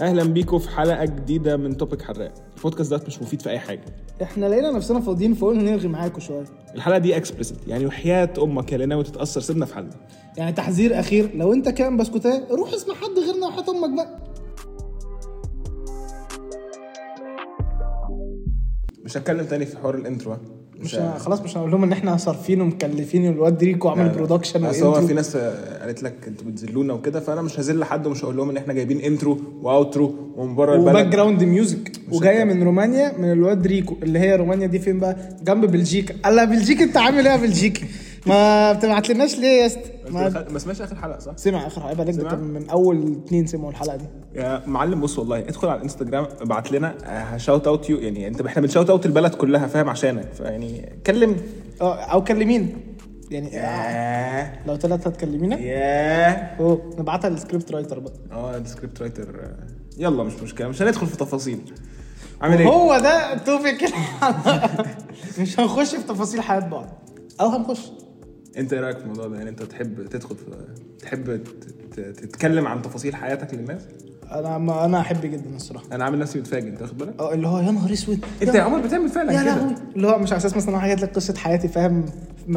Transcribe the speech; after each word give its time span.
أهلا 0.00 0.24
بيكم 0.24 0.58
في 0.58 0.68
حلقة 0.70 1.04
جديدة 1.04 1.56
من 1.56 1.76
توبيك 1.76 2.02
حراق. 2.02 2.34
البودكاست 2.56 2.90
ده 2.94 3.00
مش 3.06 3.22
مفيد 3.22 3.42
في 3.42 3.50
أي 3.50 3.58
حاجة. 3.58 3.84
إحنا 4.22 4.46
لقينا 4.46 4.70
نفسنا 4.70 5.00
فاضيين 5.00 5.34
فقلنا 5.34 5.62
نرغي 5.62 5.88
معاكم 5.88 6.20
شوية. 6.20 6.44
الحلقة 6.74 6.98
دي 6.98 7.16
explicit 7.16 7.68
يعني 7.68 7.86
وحياة 7.86 8.30
أمك 8.38 8.70
يا 8.70 8.74
اللي 8.74 8.86
ناوي 8.86 9.04
تتأثر. 9.04 9.40
سيبنا 9.40 9.66
في 9.66 9.74
حالنا 9.74 9.90
يعني 10.36 10.52
تحذير 10.52 11.00
أخير 11.00 11.30
لو 11.36 11.52
أنت 11.52 11.68
كان 11.68 11.96
بسكوتة 11.96 12.42
روح 12.50 12.72
اسمع 12.72 12.94
حد 12.94 13.18
غيرنا 13.18 13.46
وحياة 13.46 13.70
أمك 13.70 13.96
بقى. 13.96 14.18
مش 19.04 19.16
هتكلم 19.16 19.46
تاني 19.46 19.66
في 19.66 19.78
حوار 19.78 19.94
ال 19.94 20.00
intro؟ 20.00 20.36
مش 20.82 20.96
خلاص 21.18 21.40
مش 21.42 21.56
هنقول 21.56 21.70
لهم 21.70 21.84
إن 21.84 21.92
إحنا 21.92 22.16
صارفين 22.16 22.60
ومكلفين 22.60 23.28
والواد 23.28 23.64
ريكو 23.64 23.88
عمل 23.88 24.08
production 24.08 24.64
اصل 24.64 24.84
هو. 24.86 25.06
في 25.06 25.14
ناس 25.14 25.36
آه، 25.36 25.80
قالت 25.84 26.02
لك 26.02 26.14
أنتوا 26.28 26.46
بتذلونا 26.46 26.92
وكده 26.94 27.20
فأنا 27.20 27.42
مش 27.42 27.60
هذل 27.60 27.84
حد 27.84 28.06
ومش 28.06 28.24
هقول 28.24 28.36
لهم 28.36 28.50
إن 28.50 28.56
إحنا 28.56 28.72
جايبين 28.72 29.00
intro 29.00 29.38
و 29.62 29.71
outro 29.71 30.14
ومن 30.36 30.54
بره 30.54 30.78
و 30.80 30.83
back 30.83 30.96
البلد. 30.96 31.10
ground 31.10 31.42
music 31.44 31.92
وجاية 32.12 32.44
من 32.44 32.62
رومانيا 32.62 33.12
من 33.18 33.32
الواد 33.32 33.66
ريكو 33.66 33.96
اللي 34.02 34.18
هي 34.18 34.36
رومانيا 34.36 34.66
دي 34.66 34.78
فين 34.78 34.98
بقى؟ 35.00 35.16
جنب 35.44 35.64
بلجيكا. 35.64 36.14
قال 36.24 36.36
لها 36.36 36.44
بلجيكا 36.44 36.84
أنت 36.84 36.96
عامل 36.96 37.26
إيه 37.26 37.32
يا 37.32 37.40
بلجيكي؟ 37.40 37.84
ما 38.26 38.72
بتبعت 38.72 39.10
لناش 39.10 39.38
ليه 39.38 39.60
يا 39.62 39.66
اسطى؟ 39.66 39.80
ما 40.08 40.46
ما 40.50 40.58
سمعتش 40.58 40.80
آخر 40.80 40.96
حلقة 40.96 41.18
صح؟ 41.18 41.32
سمع 41.36 41.66
آخر 41.66 41.82
عيب 41.82 42.00
عليك 42.00 42.14
ده 42.16 42.36
من 42.36 42.70
أول 42.70 43.12
اتنين 43.26 43.46
سمعوا 43.46 43.70
الحلقة 43.70 43.96
دي. 43.96 44.04
يا 44.34 44.62
معلم 44.66 45.00
بص 45.00 45.18
والله 45.18 45.38
ادخل 45.38 45.68
على 45.68 45.76
الإنستجرام 45.78 46.26
ابعت 46.40 46.72
لنا 46.72 46.94
ه 47.04 47.14
shout 47.14 47.66
out 47.66 47.90
you 47.90 47.98
يعني 47.98 48.28
انت 48.28 48.40
إحنا 48.40 48.62
بن 48.62 48.70
shout 48.70 48.90
out 48.90 49.06
البلد 49.06 49.34
كلها 49.34 49.66
فاهم؟ 49.66 49.88
عشانك 49.88 50.32
فيعني 50.32 50.98
كلم. 51.06 51.36
آه 51.80 51.94
أو 52.00 52.24
كلمينا 52.24 52.66
يعني 53.30 53.48
ياه. 53.52 54.52
لو 54.66 54.76
طلعت 54.76 55.06
هتكلمينا؟ 55.06 55.58
ياه. 55.58 56.56
أوه 56.60 56.94
نبعتها 56.98 57.30
لل 57.30 57.41
script 57.41 57.72
writer 57.72 57.98
بقى. 57.98 58.12
آه 58.32 58.56
ال 58.56 58.63
script 58.63 59.02
writer 59.02 59.40
آه، 59.40 59.56
يلا 59.98 60.22
مش 60.24 60.34
مشكلة 60.42 60.68
مش 60.68 60.82
هندخل 60.82 61.06
في 61.06 61.16
تفاصيل. 61.16 61.58
عامل 62.40 62.58
إيه؟ 62.58 62.66
هو 62.66 62.98
ده 62.98 63.32
ال 63.32 63.41
topic 63.41 63.84
مش 65.40 65.60
هنخش 65.60 65.94
في 65.94 66.02
تفاصيل 66.02 66.40
حياة 66.40 66.60
بعض. 66.60 66.86
أو 67.40 67.48
هنخش. 67.48 67.80
انت 68.58 68.72
إيه 68.72 68.80
رايك 68.80 68.96
في 68.98 69.02
الموضوع 69.02 69.26
ده؟ 69.26 69.36
يعني 69.36 69.50
انت 69.50 69.62
تحب 69.62 70.06
تدخل 70.06 70.36
في 70.36 70.44
تحب 71.02 71.40
تتكلم 71.96 72.66
عن 72.66 72.82
تفاصيل 72.82 73.14
حياتك 73.14 73.54
للناس؟ 73.54 73.82
أنا 74.32 74.58
ما 74.58 74.84
أنا 74.84 75.00
احب 75.00 75.20
جدا 75.20 75.56
الصراحة 75.56 75.84
أنا 75.92 76.04
عامل 76.04 76.18
نفسي 76.18 76.38
متفاجئ 76.38 76.68
انت 76.68 76.82
واخد 76.82 76.98
بالك؟ 76.98 77.20
آه 77.20 77.34
اللي 77.34 77.48
هو 77.48 77.58
يا 77.58 77.70
نهار 77.70 77.92
اسود 77.92 78.24
انت 78.42 78.54
يا 78.54 78.62
عمر 78.62 78.80
بتعمل 78.80 79.08
فعلا 79.08 79.32
يا 79.32 79.42
كده 79.42 79.76
اللي 79.96 80.06
هو 80.08 80.18
مش 80.18 80.32
على 80.32 80.40
أساس 80.40 80.56
مثلا 80.56 80.70
أنا 80.70 80.78
حكيت 80.80 81.02
لك 81.02 81.14
قصة 81.14 81.34
حياتي 81.36 81.68
فاهم 81.68 82.04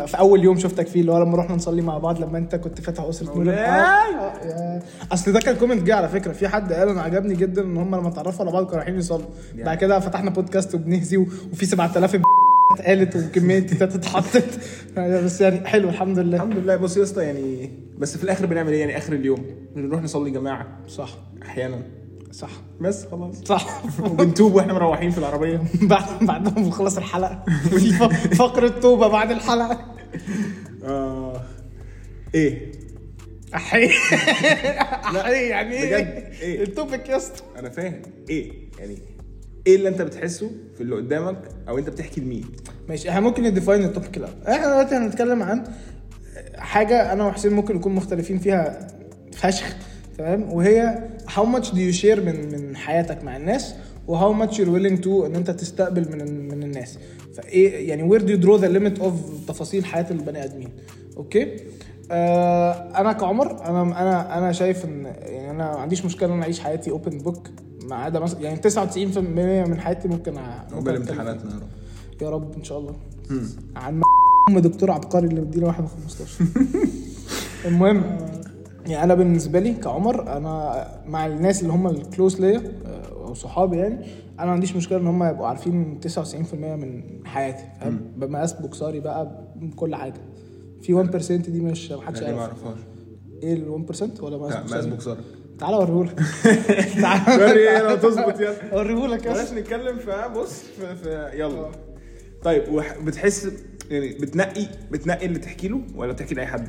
في 0.05 0.19
أول 0.19 0.43
يوم 0.43 0.59
شفتك 0.59 0.87
فيه 0.87 1.01
اللي 1.01 1.11
هو 1.11 1.19
لما 1.23 1.37
رحنا 1.37 1.55
نصلي 1.55 1.81
مع 1.81 1.97
بعض 1.97 2.19
لما 2.21 2.37
انت 2.37 2.55
كنت 2.55 2.81
فاتح 2.81 3.03
أسرة 3.03 3.35
نور. 3.35 3.49
آه، 3.53 3.53
آه، 3.53 4.81
أصل 5.11 5.31
ده 5.31 5.39
كان 5.39 5.55
كومنت 5.55 5.83
جه 5.83 5.95
على 5.95 6.09
فكرة 6.09 6.31
في 6.31 6.47
حد 6.47 6.73
قال 6.73 6.89
أنا 6.89 7.01
عجبني 7.01 7.35
جدا 7.35 7.61
إن 7.61 7.77
هم 7.77 7.95
لما 7.95 8.07
اتعرفوا 8.07 8.45
على 8.45 8.53
بعض 8.53 8.65
كانوا 8.65 8.77
رايحين 8.77 8.99
يصلوا 8.99 9.25
بعد 9.55 9.77
كده 9.77 9.99
فتحنا 9.99 10.29
بودكاست 10.29 10.75
وبنهزي 10.75 11.17
وفي 11.17 11.65
7000 11.65 12.15
اتقالت 12.79 13.15
وكمية 13.15 13.59
تيتات 13.59 13.95
اتحطت. 13.95 14.59
بس 14.97 15.41
يعني 15.41 15.67
حلو 15.67 15.89
الحمد 15.89 16.19
لله. 16.19 16.37
الحمد 16.37 16.57
لله. 16.57 16.75
بص 16.75 16.97
يا 16.97 17.03
اسطى 17.03 17.23
يعني 17.23 17.71
بس 17.97 18.17
في 18.17 18.23
الآخر 18.23 18.45
بنعمل 18.45 18.71
إيه؟ 18.73 18.79
يعني 18.79 18.97
آخر 18.97 19.13
اليوم 19.13 19.45
بنروح 19.75 20.01
نصلي 20.01 20.31
جماعة. 20.31 20.67
صح. 20.87 21.09
أحيانا. 21.43 21.81
صح. 22.31 22.49
بس 22.81 23.05
خلاص. 23.05 23.35
صح. 23.43 23.83
وبنتوب 23.99 24.55
وإحنا 24.55 24.73
مروحين 24.73 25.11
في 25.11 25.17
العربية. 25.17 25.61
بعد 25.81 26.03
بعد 26.25 26.43
ما 26.45 26.49
بنخلص 26.65 26.97
الحلقة. 26.97 27.43
في 27.69 27.91
فقرة 28.35 28.67
توبة 28.67 29.07
بعد 29.07 29.31
الحلقة. 29.31 29.85
آه 30.83 31.41
إيه؟ 32.35 32.71
أحي. 33.55 33.89
أحي 35.21 35.47
يعني 35.47 35.75
إيه؟ 35.75 35.95
بجد، 35.95 36.23
إيه؟ 36.41 36.63
ال 36.63 36.71
topic 36.71 37.09
يا 37.09 37.17
اسطى. 37.17 37.43
أنا 37.59 37.69
فاهم. 37.69 38.01
إيه؟ 38.29 38.51
يعني 38.79 38.97
إيه 39.67 39.75
اللي 39.75 39.89
انت 39.89 40.01
بتحسه 40.01 40.51
في 40.75 40.81
اللي 40.81 40.95
قدامك 40.95 41.37
أو 41.69 41.77
انت 41.77 41.89
بتحكي 41.89 42.21
لمين؟ 42.21 42.45
ماشي 42.89 43.09
إحنا 43.09 43.19
ممكن 43.21 43.43
ن 43.43 43.49
define 43.49 43.83
ال 43.83 43.89
topic 43.89 44.17
الأول. 44.17 44.33
إحنا 44.47 44.67
دلوقتي 44.67 44.95
هنتكلم 44.95 45.43
عن 45.43 45.63
حاجة 46.55 47.13
أنا 47.13 47.25
وحسين 47.25 47.53
ممكن 47.53 47.75
نكون 47.75 47.93
مختلفين 47.95 48.37
فيها 48.37 48.87
فشخ 49.33 49.75
تمام؟ 50.17 50.53
وهي 50.53 51.03
how 51.27 51.41
much 51.55 51.65
do 51.65 51.75
you 51.77 52.01
share 52.01 52.19
من 52.19 52.51
من 52.51 52.75
حياتك 52.75 53.23
مع 53.23 53.37
الناس 53.37 53.73
و 54.07 54.17
how 54.19 54.45
much 54.47 54.51
you're 54.53 54.71
willing 54.77 55.03
to 55.03 55.07
إن 55.07 55.35
أنت 55.35 55.51
تستقبل 55.51 56.11
من 56.11 56.47
من 56.47 56.63
الناس. 56.63 56.97
فإيه 57.35 57.89
يعني 57.89 58.19
do 58.19 58.21
you 58.21 58.43
draw 58.45 58.61
the 58.61 58.69
limit 58.77 59.01
of 59.03 59.11
تفاصيل 59.47 59.85
حياة 59.85 60.05
البني 60.11 60.43
آدمين؟ 60.43 60.69
okay؟ 61.17 61.57
آه 62.11 62.71
أنا 63.01 63.13
كعمر 63.13 63.51
أنا 63.65 63.81
أنا 63.81 64.37
أنا 64.37 64.51
شايف 64.51 64.85
إن 64.85 65.05
يعني 65.05 65.51
أنا 65.51 65.71
ما 65.71 65.79
عنديش 65.79 66.05
مشكلة 66.05 66.29
إن 66.29 66.33
أنا 66.33 66.43
أعيش 66.43 66.59
حياتي 66.59 66.91
open 66.91 67.17
book 67.17 67.47
ما 67.89 67.95
عدا 67.95 68.19
مثلا 68.19 68.41
يعني 68.41 68.61
99% 68.61 69.17
من 69.69 69.79
حياتي 69.79 70.07
ممكن 70.07 70.37
عقبال. 70.37 70.95
امتحاناتنا 70.95 71.51
يا 71.51 71.55
رب 71.59 72.21
يا 72.21 72.29
رب 72.29 72.55
إن 72.57 72.63
شاء 72.63 72.79
الله. 72.79 72.95
عن 73.75 74.01
أم 74.49 74.59
دكتور 74.59 74.91
عبقري 74.91 75.27
اللي 75.27 75.41
مدينا 75.41 75.65
واحد 75.67 75.81
من 75.83 75.87
15 75.89 76.45
المهم 77.67 78.03
يعني 78.85 79.03
أنا 79.03 79.13
بالنسبة 79.13 79.59
لي 79.59 79.73
كعمر 79.73 80.37
أنا 80.37 80.87
مع 81.07 81.25
الناس 81.27 81.61
اللي 81.61 81.73
هم 81.73 81.87
الكلوز 81.87 82.41
ليا 82.41 82.61
آه، 82.85 83.27
أو 83.27 83.33
صحابي 83.33 83.77
يعني 83.77 84.05
أنا 84.39 84.45
ما 84.45 84.51
عنديش 84.51 84.75
مشكلة 84.75 84.97
إن 84.97 85.07
هم 85.07 85.23
يبقوا 85.23 85.47
عارفين 85.47 85.99
99% 86.07 86.53
من 86.53 87.03
حياتي 87.25 87.63
فاهم؟ 87.81 87.99
بمقاس 88.17 88.53
بوكساري 88.53 88.99
بقى 88.99 89.43
بكل 89.55 89.95
حاجة. 89.95 90.21
في 90.81 91.03
1% 91.03 91.31
دي 91.31 91.61
مش 91.61 91.91
محدش 91.91 92.19
لا 92.21 92.27
دي 92.27 92.33
ما 92.35 92.41
يعرف 92.41 92.63
أعرفهاش. 92.65 92.83
إيه 93.43 93.53
ال 93.53 93.85
1% 94.17 94.23
ولا 94.23 94.37
مقاس 94.37 94.53
لا 94.53 94.63
مقاس 94.63 94.85
بوكساري 94.85 95.19
تعالى 95.59 95.75
اوريهولك 95.75 96.19
تعالى 97.01 97.43
وري 97.45 97.69
إيه 97.69 97.81
لو 97.89 97.95
تظبط 97.95 98.39
يلا 98.39 98.71
اوريهولك 98.73 99.25
يا 99.25 99.33
بلاش. 99.33 99.51
نتكلم 99.53 99.97
في 99.97 100.25
بص 100.35 100.53
في, 100.79 100.95
في 100.95 101.29
يلا 101.39 101.71
طيب 102.43 102.63
وح- 102.73 102.97
بتحس 102.97 103.47
يعني 103.89 104.09
بتنقي 104.09 104.65
بتنقي 104.91 105.25
اللي 105.25 105.39
تحكي 105.39 105.67
له 105.67 105.81
ولا 105.95 106.11
بتحكي 106.13 106.35
لأي 106.35 106.45
حد؟ 106.47 106.67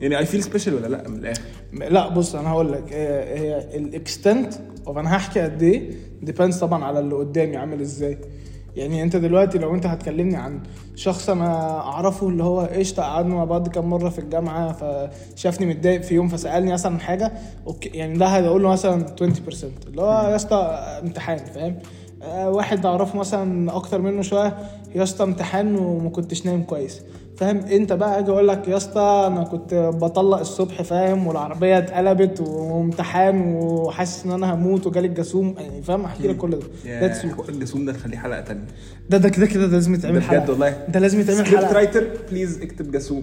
يعني 0.00 0.18
I 0.18 0.26
feel 0.26 0.42
special 0.42 0.74
ولا 0.74 0.86
لأ 0.86 1.08
من 1.08 1.18
الآخر؟ 1.18 1.40
لا 1.72 2.08
بص 2.08 2.34
أنا 2.34 2.48
هقول 2.50 2.72
لك 2.72 2.92
هي 2.92 3.38
هي 3.38 3.76
ال 3.76 3.87
extent 3.87 4.54
of 4.86 4.98
أنا 4.98 5.16
هحكي 5.16 5.40
قد 5.40 5.62
إيه 5.62 5.90
depends 6.22 6.58
طبعا 6.58 6.84
على 6.84 6.98
اللي 7.00 7.14
قدامي 7.14 7.56
عامل 7.56 7.80
إزاي 7.80 8.18
يعني 8.76 9.02
انت 9.02 9.16
دلوقتي 9.16 9.58
لو 9.58 9.74
انت 9.74 9.86
هتكلمني 9.86 10.36
عن 10.36 10.60
شخص 10.94 11.30
أنا 11.30 11.78
اعرفه 11.80 12.28
اللي 12.28 12.44
هو 12.44 12.60
قشطة 12.60 13.02
قعدنا 13.02 13.34
مع 13.34 13.44
بعض 13.44 13.68
كام 13.68 13.90
مرة 13.90 14.08
في 14.08 14.18
الجامعة 14.18 14.72
فشافني 14.72 15.66
متضايق 15.66 16.00
في 16.02 16.14
يوم 16.14 16.28
فسألني 16.28 16.72
مثلا 16.72 16.98
حاجة 16.98 17.32
okay 17.66 17.88
يعني 17.88 18.18
ده 18.18 18.26
هقول 18.26 18.62
له 18.62 18.68
مثلا 18.68 19.06
20% 19.06 19.64
اللي 19.86 20.02
هو 20.02 20.28
يا 20.30 20.36
اسطى 20.36 20.56
امتحان 21.02 21.38
فاهم؟ 21.38 21.78
آه، 22.22 22.50
واحد 22.50 22.86
أعرفه 22.86 23.18
مثلا 23.18 23.76
أكتر 23.76 24.00
منه 24.00 24.22
شوية 24.22 24.56
يا 24.94 25.02
اسطى 25.02 25.24
امتحان 25.24 25.76
وما 25.76 26.10
كنتش 26.10 26.46
نايم 26.46 26.62
كويس. 26.62 27.00
فاهم؟ 27.42 27.58
انت 27.58 27.92
بقى 27.92 28.18
أجي 28.18 28.30
أقول 28.30 28.48
لك 28.48 28.68
يا 28.68 28.76
اسطى 28.76 29.24
أنا 29.26 29.44
كنت 29.44 29.74
بطلق 29.74 30.38
الصبح 30.38 30.82
فاهم؟ 30.82 31.26
والعربية 31.26 31.78
اتقلبت 31.78 32.40
وامتحان 32.40 33.54
وحاسس 33.54 34.24
إن 34.26 34.30
أنا 34.30 34.54
هموت 34.54 34.86
وجالي 34.86 35.08
الجاسوم. 35.08 35.54
يعني 35.58 35.82
فاهم؟ 35.82 36.04
أحكي 36.04 36.28
لك 36.28 36.36
كل 36.36 36.50
ده. 36.50 36.58
يا 36.84 37.22
الجسوم 37.48 37.84
ده 37.84 37.92
نخليه 37.92 38.18
حلقة 38.18 38.40
تانية. 38.40 38.64
ده 39.10 39.18
ده 39.18 39.28
كده 39.28 39.46
كده 39.46 39.66
ده 39.66 39.72
لازم 39.72 39.92
ده 39.92 39.98
يتعمل 39.98 40.22
حلقة. 40.22 40.40
بجد 40.40 40.50
والله. 40.50 40.86
ده 40.88 41.00
لازم 41.00 41.20
يتعمل 41.20 41.38
سكريبت 41.38 41.64
حلقة. 41.64 41.74
writer 41.74 42.06
please 42.30 42.62
اكتب 42.62 42.90
جاسوم. 42.92 43.22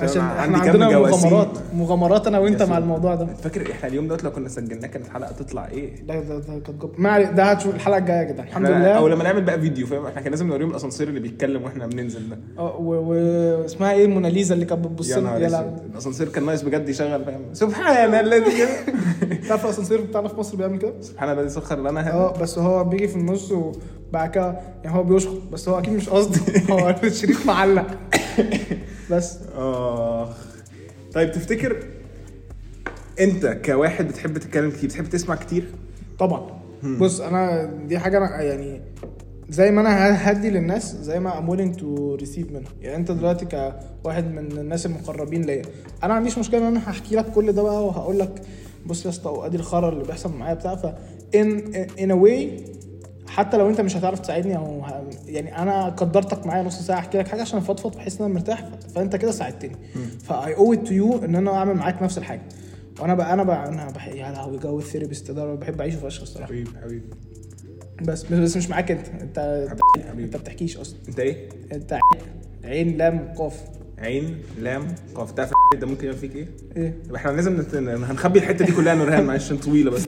عشان 0.00 0.22
إحنا 0.22 0.58
عندنا. 0.58 0.98
مغامرات 0.98 1.48
مغامرات 1.74 2.26
أنا 2.26 2.38
وأنت. 2.38 2.62
مع 2.62 2.78
الموضوع 2.78 3.14
ده. 3.14 3.26
فاكر 3.26 3.70
إحنا 3.72 3.88
اليوم 3.88 4.08
دوت 4.08 4.24
لو 4.24 4.30
كنا 4.32 4.48
سجلناه 4.48 4.86
كانت 4.88 5.08
حلقه 5.08 5.32
تطلع 5.32 5.68
إيه؟ 5.68 6.02
ده 6.06 6.20
ده 6.20 6.38
ده 6.38 6.58
كانت 6.66 6.84
ما 6.98 7.10
علي- 7.10 7.24
ده 7.32 7.44
هتشوف 7.44 7.74
الحلقة 7.74 7.98
الجاية 7.98 8.16
يا 8.18 8.22
جدعان 8.32 8.48
الحمد 8.48 8.66
لله. 8.66 8.86
أو 8.92 9.08
لما 9.08 9.24
نعمل 9.24 9.42
بقى 9.42 9.60
فيديو 9.60 9.86
فاهم؟ 9.86 10.06
إحنا 10.06 10.20
كان 10.20 10.30
لازم 10.30 10.46
نوريهم 10.48 10.70
الأسانسير 10.70 11.08
اللي 11.08 11.20
بيتكلم 11.20 11.62
وإحنا 11.62 11.86
بننزل 11.86 12.28
ده. 12.30 12.38
أه 12.58 12.76
واسمها 12.76 13.92
إيه؟ 13.92 14.06
موناليزا 14.06 14.54
اللي 14.54 14.64
كانت 14.66 14.84
بتبص 14.86 15.10
لنا. 15.12 15.38
يا. 15.38 15.76
الأسانسير 15.92 16.28
كان 16.28 16.46
ناقص 16.46 16.62
بجد 16.62 16.88
يشغل 16.88 17.24
فاهم؟ 17.24 17.40
سبحان 17.52 18.14
الذي 18.14 18.50
تعرف 19.48 19.64
الأسانسير 19.64 20.00
بتاعنا 20.00 20.28
في 20.28 20.36
مصر 20.40 20.56
بيعمل 20.56 20.78
كده؟ 20.78 20.92
سبحان 21.00 21.38
الذي 21.38 21.48
سخر 21.48 21.78
لنا. 21.78 22.12
أه 22.14 22.32
بس 22.40 22.58
هو 22.58 22.84
بيجي 22.84 23.08
في 23.08 23.16
النص 23.16 23.52
وبعد 23.52 24.30
كده 24.30 24.58
يعني 24.84 24.96
هو 24.96 25.02
بيشخط 25.02 25.38
بس 25.52 25.68
هو 25.68 25.78
أكيد 25.78 25.92
مش 25.94 26.08
قصدي. 26.08 26.40
هو 26.72 26.94
الشريط 27.04 27.46
معلق. 27.46 27.86
بس. 29.12 29.38
آه 29.56 30.28
طيب 31.14 31.32
تفتكر 31.32 31.76
انت 33.20 33.46
كواحد 33.46 34.08
بتحب 34.08 34.38
تتكلم 34.38 34.70
كتير 34.70 34.88
بتحب 34.88 35.04
تسمع 35.04 35.34
كتير؟ 35.34 35.68
طبعا. 36.18 36.62
بص 37.00 37.20
أنا 37.20 37.64
دي 37.86 37.98
حاجة 37.98 38.18
أنا 38.18 38.42
يعني 38.42 38.80
زي 39.48 39.70
ما 39.70 39.80
أنا 39.80 40.30
هدي 40.30 40.50
للناس 40.50 40.96
زي 40.96 41.20
ما 41.20 41.30
I'm 41.30 41.50
willing 41.50 41.78
to 41.80 42.22
receive 42.24 42.52
منها 42.52 42.70
يعني 42.80 42.96
أنت 42.96 43.10
دلوقتي 43.10 43.72
كواحد 44.02 44.24
من 44.32 44.38
الناس 44.58 44.86
المقربين 44.86 45.42
ليا 45.42 45.62
أنا 46.02 46.08
ما 46.08 46.14
عنديش 46.14 46.38
مشكلة 46.38 46.60
إن 46.60 46.66
أنا 46.76 46.90
هحكي 46.90 47.16
لك 47.16 47.26
كل 47.32 47.52
ده 47.52 47.62
بقى 47.62 47.86
وهقول 47.86 48.18
لك 48.18 48.42
بص 48.86 49.04
يا 49.04 49.10
اسطى 49.10 49.30
وأدي 49.30 49.56
الخرا 49.56 49.88
اللي 49.88 50.04
بيحصل 50.04 50.32
معايا 50.32 50.54
بتاع. 50.54 50.74
ف 50.76 50.86
in 51.36 51.48
in 51.98 52.10
a 52.10 52.16
way 52.24 52.60
حتى 53.32 53.56
لو 53.56 53.68
انت 53.68 53.80
مش 53.80 53.96
هتعرف 53.96 54.18
تساعدني 54.20 54.56
أو 54.56 54.80
ه- 54.82 55.10
يعني 55.26 55.58
أنا 55.58 55.88
قدرتك 55.88 56.46
معايا 56.46 56.62
نص 56.62 56.80
ساعة 56.82 56.98
احكي 56.98 57.18
لك 57.18 57.28
حاجة 57.28 57.40
عشان 57.40 57.58
افضفض 57.58 57.96
بحيث 57.96 58.20
إن 58.20 58.24
أنا 58.24 58.34
مرتاح 58.34 58.68
فانت 58.94 59.16
كده 59.16 59.30
ساعدتني. 59.30 59.76
ف 60.24 60.54
I 60.56 60.74
owe 60.74 60.86
to 60.86 60.94
you 60.94 61.24
إن 61.24 61.34
أنا 61.36 61.50
أعمل 61.54 61.74
معاك 61.74 62.02
نفس 62.02 62.18
الحاجة. 62.18 62.42
وأنا 63.00 63.14
بقى 63.14 63.32
أنا 63.32 63.42
بقى 63.42 63.68
أنا 63.68 63.90
بحب 63.90 64.14
يا 64.16 64.30
لهوي 64.32 64.58
جو 64.58 64.78
ال 64.78 64.83
therapist 64.83 65.30
ده 65.30 65.54
بحب 65.54 65.80
أعيشه 65.80 65.96
فشخ 65.98 66.22
الصراحة. 66.22 66.46
حبيبي 66.46 66.70
حبيبي 66.82 67.04
بس 68.02 68.22
بس 68.24 68.56
مش 68.56 68.70
معاك 68.70 68.90
أنت. 68.90 69.06
انت 69.22 69.66
حبيبي 70.08 70.24
أنت 70.24 70.36
بتحكيش 70.36 70.76
أصلا. 70.76 70.96
أنت 71.08 71.18
إيه؟ 71.20 71.48
أنت 71.72 71.98
عين 72.64 72.96
لام 72.96 73.32
قاف. 73.36 73.60
عين 73.98 74.38
لام 74.58 74.86
قاف. 75.14 75.32
تعرف 75.32 75.50
ده 75.80 75.86
ممكن 75.86 76.06
يعمل 76.06 76.18
فيك 76.18 76.36
إيه؟ 76.36 76.48
إيه؟ 76.76 76.94
إحنا 77.16 77.30
لازم 77.30 77.60
نت... 77.60 77.74
هنخبي 77.74 78.38
الحتة 78.38 78.64
دي 78.64 78.72
كلها 78.72 78.94
نورهان 78.94 79.24
معلش 79.24 79.52
طويلة 79.52 79.90
بس. 79.90 80.04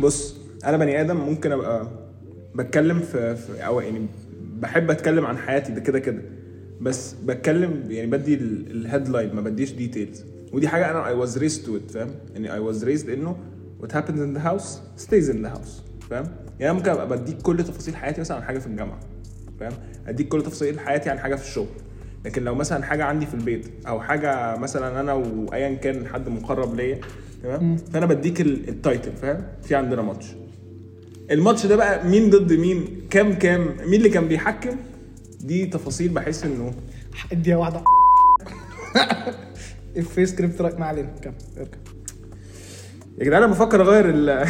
بص 0.00 0.36
أنا 0.64 0.76
بني 0.76 1.00
آدم 1.00 1.16
ممكن 1.16 1.52
أبقى 1.52 1.86
بتكلم 2.54 3.00
في, 3.00 3.36
في 3.36 3.66
أو 3.66 3.80
يعني 3.80 4.06
بحب 4.60 4.90
أتكلم 4.90 5.26
عن 5.26 5.38
حياتي 5.38 5.72
ده 5.72 5.80
كده 5.80 5.98
كده 5.98 6.22
بس 6.80 7.12
بتكلم 7.12 7.84
يعني 7.88 8.06
بدي 8.06 8.34
ال 8.34 8.45
headline 8.45 9.34
ما 9.34 9.40
بديش 9.40 9.72
details 9.72 10.24
ودي 10.52 10.68
حاجة 10.68 10.90
أنا 10.90 11.06
I 11.08 11.14
was 11.14 11.38
raised 11.38 11.66
to 11.66 11.78
فاهم؟ 11.88 12.10
يعني 12.32 12.52
I 12.52 12.58
was 12.58 12.84
raised 12.84 13.08
إنه 13.08 13.36
what 13.80 13.92
happens 13.92 14.18
in 14.18 14.38
the 14.38 14.44
house 14.44 14.68
stays 15.06 15.28
in 15.32 15.46
the 15.46 15.58
house 15.58 16.06
فاهم؟ 16.10 16.24
يعني 16.60 16.72
ممكن 16.74 16.90
أبقى 16.90 17.08
بديك 17.08 17.42
كل 17.42 17.64
تفاصيل 17.64 17.96
حياتي 17.96 18.20
مثلا 18.20 18.36
عن 18.36 18.42
حاجة 18.42 18.58
في 18.58 18.66
الجامعة 18.66 19.00
فاهم؟ 19.60 19.72
أديك 20.06 20.28
كل 20.28 20.42
تفاصيل 20.42 20.80
حياتي 20.80 21.10
عن 21.10 21.18
حاجة 21.18 21.34
في 21.34 21.42
الشغل. 21.48 21.66
لكن 22.24 22.44
لو 22.44 22.54
مثلا 22.54 22.82
حاجة 22.84 23.04
عندي 23.04 23.26
في 23.26 23.34
البيت 23.34 23.66
أو 23.88 24.00
حاجة 24.00 24.56
مثلا 24.56 25.00
أنا 25.00 25.12
وايا 25.12 25.74
كان 25.74 26.06
حد 26.06 26.28
مقرب 26.28 26.74
ليا 26.74 27.00
تمام؟ 27.44 27.76
فأنا 27.76 28.06
بديك 28.06 28.40
ال- 28.40 28.68
ال 28.68 28.75
title 28.75 29.12
فاهم؟ 29.12 29.42
في 29.62 29.74
عندنا 29.74 30.02
ماتش. 30.02 30.26
الماتش 31.30 31.66
ده 31.66 31.76
بقى 31.76 32.08
مين 32.08 32.30
ضد 32.30 32.52
مين؟ 32.52 33.00
كام 33.10 33.32
كام؟ 33.34 33.76
مين 33.86 33.94
اللي 33.94 34.08
كان 34.08 34.28
بيحكم؟ 34.28 34.76
دي 35.40 35.66
تفاصيل 35.66 36.08
بحس 36.08 36.44
إنه 36.44 36.74
اديها 37.32 37.56
واحدة. 37.56 37.82
في 40.14 40.26
script 40.26 40.60
writer 40.60 40.78
ما 40.80 40.86
علينا. 40.86 41.08
كمل 41.22 41.34
اركب 41.58 41.78
يا 43.18 43.24
جدعان 43.24 43.42
أنا 43.42 43.52
بفكر 43.52 43.82
أغير 43.82 44.10
ال- 44.10 44.28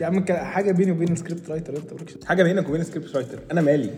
يا 0.00 0.06
عم 0.06 0.24
حاجة 0.30 0.72
بيني 0.72 0.90
وبين 0.92 1.12
ال 1.12 1.17
script 1.17 1.50
writer 1.50 1.76
أنت 1.76 2.24
حاجة 2.24 2.42
بينك 2.42 2.68
وبين 2.68 2.84
script 2.84 3.16
writer 3.16 3.38
أنا 3.52 3.60
مالي. 3.60 3.90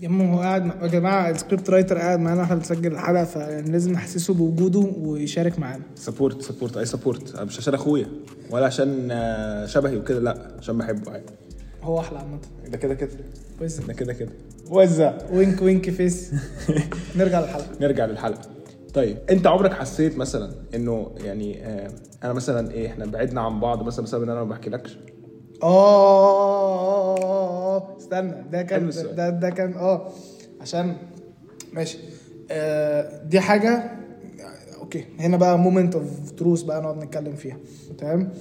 يا 0.00 0.08
عم 0.08 0.20
هو 0.20 0.40
قاعد 0.40 0.64
مع- 0.64 0.82
يا 0.82 0.86
جماعة 0.86 1.30
ال 1.30 1.36
script 1.36 1.70
writer 1.70 1.98
قاعد 1.98 2.18
معانا 2.20 2.42
إحنا 2.42 2.54
بنسجل 2.56 2.92
الحلقة 2.92 3.24
فلازم 3.24 3.92
نحسسه 3.92 4.34
بوجوده 4.34 4.78
ويشارك 4.78 5.58
معانا. 5.58 5.82
support 5.94 6.42
support 6.42 6.76
I 6.76 6.84
support 6.84 7.40
مش 7.40 7.58
عشان 7.58 7.74
أخويا 7.74 8.06
ولا 8.50 8.66
عشان 8.66 9.08
آه، 9.10 9.66
شبهي 9.66 9.96
وكده 9.96 10.20
لا 10.20 10.48
عشان 10.58 10.78
بحبه 10.78 11.12
عادي. 11.12 11.24
هو 11.82 12.00
أحلى 12.00 12.18
عامة. 12.18 12.38
ده 12.68 12.78
كده 12.78 12.94
كده. 12.94 13.10
بس 13.62 13.76
ده 13.80 13.92
كده 13.92 14.12
كده. 14.12 14.32
وزع 14.70 15.12
wink 15.32 15.62
wink 15.62 15.90
face. 15.90 16.32
نرجع 17.16 17.40
للحلقة. 17.40 17.66
نرجع 17.80 18.06
للحلقة. 18.06 18.48
طيب 18.94 19.18
أنت 19.30 19.46
عمرك 19.46 19.72
حسيت 19.72 20.16
مثلا 20.18 20.52
إنه 20.74 21.10
يعني 21.24 21.66
آه 21.66 21.90
أنا 22.24 22.32
مثلا 22.32 22.70
إيه 22.70 22.86
إحنا 22.88 23.06
بعدنا 23.06 23.40
عن 23.40 23.60
بعض 23.60 23.82
مثلا 23.82 24.04
بسبب 24.04 24.22
إن 24.22 24.28
أنا 24.30 24.44
ما 24.44 24.50
بحكيلكش؟ 24.50 24.98
آه 26.54 27.96
استنى 27.98 28.34
ده 28.52 28.62
كان. 28.62 28.90
ده 29.16 29.30
ده 29.30 29.50
كان 29.50 29.72
آه 29.74 30.08
عشان 30.60 30.96
ماشي. 31.72 31.98
آه 32.50 33.22
دي 33.24 33.40
حاجة 33.40 33.90
okay 34.80 35.04
هنا 35.20 35.36
بقى 35.36 35.58
moment 35.58 35.94
of 35.94 36.30
truth 36.30 36.62
بقى 36.62 36.82
نقعد 36.82 36.96
نتكلم 37.04 37.34
فيها 37.34 37.56
تمام؟ 37.98 38.32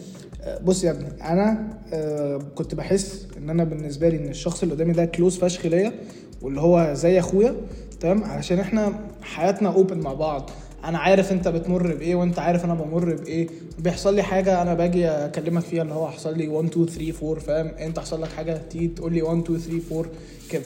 آه، 0.42 0.60
بص 0.62 0.84
يا 0.84 0.92
ابني 0.92 1.08
أنا 1.24 1.78
آه 1.94 2.38
كنت 2.56 2.75
بحس 2.75 3.28
إن 3.38 3.50
أنا 3.50 3.64
بالنسبة 3.64 4.10
لي 4.10 4.18
إن 4.18 4.28
الشخص 4.30 4.64
اللي 4.64 4.75
قدامي 4.75 4.94
ده 4.94 5.06
close 5.06 5.38
فشخ 5.38 5.66
ليا 5.66 5.94
واللي 6.42 6.62
هو 6.62 6.94
زي 6.94 7.20
أخويا 7.20 7.56
تمام؟ 8.00 8.24
علشان 8.24 8.60
إحنا 8.60 8.94
حياتنا 9.22 9.70
open 9.69 9.98
مع 9.98 10.14
بعض. 10.14 10.50
أنا 10.83 10.97
عارف 10.97 11.31
أنت 11.31 11.47
بتمر 11.47 11.94
بإيه 11.95 12.15
وأنت 12.15 12.39
عارف 12.39 12.65
أنا 12.65 12.74
بمر 12.74 13.15
بإيه. 13.15 13.47
بيحصل 13.80 14.15
لي 14.15 14.24
حاجة 14.24 14.62
أنا 14.62 14.74
باجي 14.74 15.07
أكلمك 15.09 15.63
فيها 15.63 15.81
اللي 15.81 15.94
هو 15.94 16.07
حصل 16.07 16.38
لي 16.38 16.47
1 16.47 16.68
2 16.69 16.85
3 16.88 17.30
4 17.30 17.39
فاهم؟ 17.45 17.68
أنت 17.68 18.00
حصل 18.00 18.21
لك 18.21 18.30
حاجة 18.30 18.62
تيجي 18.69 18.88
تقول 18.88 19.13
لي 19.13 19.21
1 19.21 19.38
2 19.41 19.59
3 19.59 19.97
4 20.00 20.12
كده. 20.50 20.63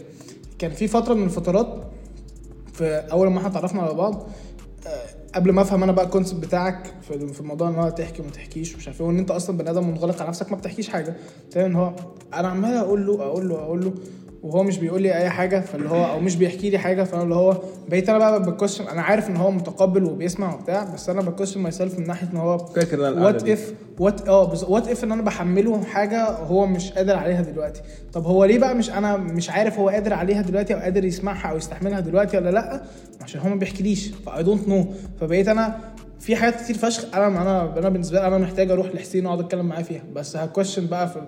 كان 0.60 0.72
في 0.72 0.88
فترة 0.88 1.14
من 1.14 1.24
الفترات 1.24 1.84
في 2.74 2.86
أول 3.12 3.28
ما 3.30 3.38
إحنا 3.38 3.50
اتعرفنا 3.50 3.82
على 3.82 3.94
بعض 3.94 4.28
آه، 4.88 5.06
قبل 5.36 5.52
ما 5.52 5.62
أفهم 5.62 5.84
أنا 5.84 5.92
بقى 5.92 6.06
ال 6.06 6.11
concept 6.11 6.46
بتاعك 6.46 6.94
في 7.02 7.40
الموضوع 7.40 7.70
إن 7.70 7.76
هو 7.76 7.90
تحكي 7.90 8.22
وما 8.22 8.32
تحكيش 8.32 8.74
ومش 8.76 8.88
عارف 8.88 9.02
إيه 9.02 9.08
وإن 9.08 9.20
أنت 9.20 9.32
أصلا 9.32 9.58
بني 9.58 9.70
آدم 9.70 9.88
منغلق 9.90 10.20
على 10.22 10.30
نفسك 10.30 10.52
ما 10.52 10.58
بتحكيش 10.58 10.90
حاجة. 10.90 11.16
تاني 11.52 11.66
إن 11.66 11.76
هو 11.76 11.94
أنا 12.34 12.48
عمال 12.48 12.78
أقول 12.78 13.08
له 13.08 13.22
أقول 13.24 13.50
له 13.50 13.56
أقول 13.56 13.86
له 13.86 13.94
وهو 14.48 14.64
مش 14.64 14.78
بيقول 14.78 15.02
لي 15.02 15.14
أي 15.18 15.30
حاجة 15.30 15.60
فاللي 15.60 15.90
هو 15.90 16.06
أو 16.06 16.20
مش 16.20 16.36
بيحكي 16.36 16.70
لي 16.70 16.78
حاجة 16.78 17.04
فأنا 17.04 17.24
اللي 17.24 17.36
هو 17.36 17.58
بقيت 17.90 18.10
أنا 18.10 18.18
بقى 18.18 18.44
ب 18.44 18.49
question 18.49 18.88
أنا 18.88 19.02
عارف 19.02 19.30
إن 19.30 19.36
هو 19.38 19.52
متقبل 19.52 20.04
وبيسمع 20.04 20.54
وبتاع 20.56 20.84
بس 20.94 21.10
أنا 21.10 21.22
ب 21.22 21.60
question 21.62 21.72
myself 21.72 22.00
من 22.00 22.08
ناحية 22.08 22.28
إن 22.34 22.38
هو 22.38 22.58
فاكر 22.58 23.08
أنا 23.08 23.26
وات. 23.26 23.50
اف 23.50 23.74
وات 24.00 24.28
آه 24.28 24.54
وات 24.70 24.88
اف 24.88 25.04
إن 25.04 25.12
أنا 25.12 25.22
بحمله 25.22 25.84
حاجة 25.84 26.24
هو 26.30 26.66
مش 26.66 26.92
قادر 26.92 27.16
عليها 27.16 27.42
دلوقتي. 27.42 27.82
طب 28.14 28.24
هو 28.26 28.46
ليه 28.46 28.60
بقى 28.60 28.76
مش 28.76 28.90
أنا 28.90 29.18
مش 29.18 29.50
عارف 29.50 29.80
هو 29.80 29.90
قادر 29.90 30.14
عليها 30.14 30.42
دلوقتي 30.42 30.74
أو 30.74 30.80
قادر 30.80 31.06
يسمعها 31.06 31.48
أو 31.52 31.58
يستحملها 31.58 32.00
دلوقتي 32.00 32.38
ولا 32.38 32.50
لأ؟ 32.50 32.82
عشان 33.22 33.42
هو 33.42 33.50
ما 33.50 33.56
بيحكيليش 33.56 34.08
ف 34.26 34.44
I 34.44 34.48
don't 34.48 34.68
know 34.68 34.86
فبقيت 35.22 35.48
أنا 35.48 35.80
في 36.20 36.36
حاجات 36.36 36.62
كتير 36.62 36.78
فشخ 36.78 37.06
أنا 37.16 37.28
أنا 37.28 37.80
أنا 37.80 37.90
بالنسبة 37.90 38.20
لي 38.20 38.28
أنا 38.28 38.38
محتاج 38.38 38.72
أروح 38.72 38.88
لحسين 38.96 39.26
وأقعد 39.26 39.40
أتكلم 39.40 39.66
معاه 39.66 39.82
فيها. 39.82 40.02
بس 40.16 40.36
هكوشن 40.38 40.88
بقى 40.88 41.10
في 41.10 41.22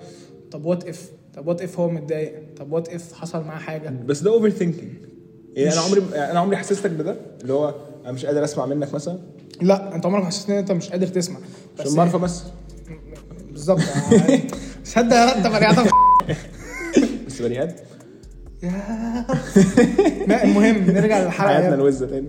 طب 0.51 0.66
what 0.66 0.88
if 0.88 1.10
طب 1.36 1.48
what 1.48 1.62
if 1.62 1.80
هو 1.80 1.90
متضايق؟ 1.90 2.34
طب 2.58 2.72
what 2.71 2.89
if 2.89 3.13
حصل 3.14 3.44
معاه 3.44 3.60
حاجة؟ 3.60 3.90
بس 4.06 4.20
ده 4.22 4.31
overthinking 4.31 4.92
يعني 5.56 5.74
أنا 5.74 5.81
عمري 5.81 6.02
أنا 6.31 6.40
عمري 6.40 6.58
حسستك 6.58 6.92
بده؟ 6.92 7.16
اللي 7.42 7.54
هو 7.54 7.76
أنا 8.04 8.12
مش 8.12 8.26
قادر 8.26 8.44
أسمع 8.44 8.66
منك 8.66 8.94
مثلا؟ 8.94 9.20
لا 9.62 9.96
أنت 9.96 10.06
عمرك 10.06 10.22
ما 10.22 10.28
حسيت 10.28 10.50
إن 10.50 10.58
أنت 10.58 10.72
مش 10.72 10.90
قادر 10.90 11.08
تسمع. 11.08 11.38
بس 11.80 11.81
عشان 11.81 11.96
بعرف 11.96 12.16
بس؟ 12.16 12.44
بالظبط. 13.52 13.80
يعني 14.12 14.42
صدق 14.84 15.16
يا 15.16 15.38
انت 15.38 15.48
بني 15.48 15.70
آدم. 15.70 15.84
بس 17.28 17.42
بني 17.42 17.64
آدم. 17.64 17.74
لا، 20.28 20.44
المهم 20.44 20.92
نرجع 20.92 21.24
للحلقة 21.24 21.50
حياتنا 21.50 21.70
يا 21.70 21.76
الوزة 21.76 22.08
تاني. 22.08 22.28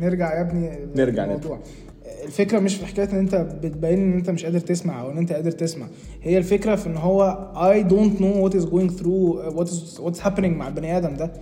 نرجع 0.00 0.34
يا 0.34 0.40
ابني 0.40 0.78
نرجع، 0.96 1.24
للموضوع. 1.24 1.60
الفكرة 2.24 2.58
مش 2.58 2.76
في 2.76 2.86
حكاية 2.86 3.08
إن 3.12 3.18
أنت 3.18 3.34
بتبين 3.34 3.98
إن 3.98 4.12
أنت 4.12 4.30
مش 4.30 4.44
قادر 4.44 4.60
تسمع 4.60 5.00
أو 5.02 5.10
إن 5.10 5.18
أنت 5.18 5.32
قادر 5.32 5.50
تسمع. 5.50 5.86
هي 6.22 6.38
الفكرة 6.38 6.74
في 6.74 6.86
إن 6.86 6.96
هو 6.96 7.48
I 7.54 7.90
don't 7.90 8.20
know 8.20 8.44
what 8.48 8.60
is 8.60 8.64
going 8.66 9.00
through 9.00 9.54
what 9.58 9.68
is 9.68 10.00
what's 10.00 10.24
happening 10.24 10.44
مع 10.44 10.68
البني 10.68 10.96
آدم 10.96 11.14
ده. 11.14 11.32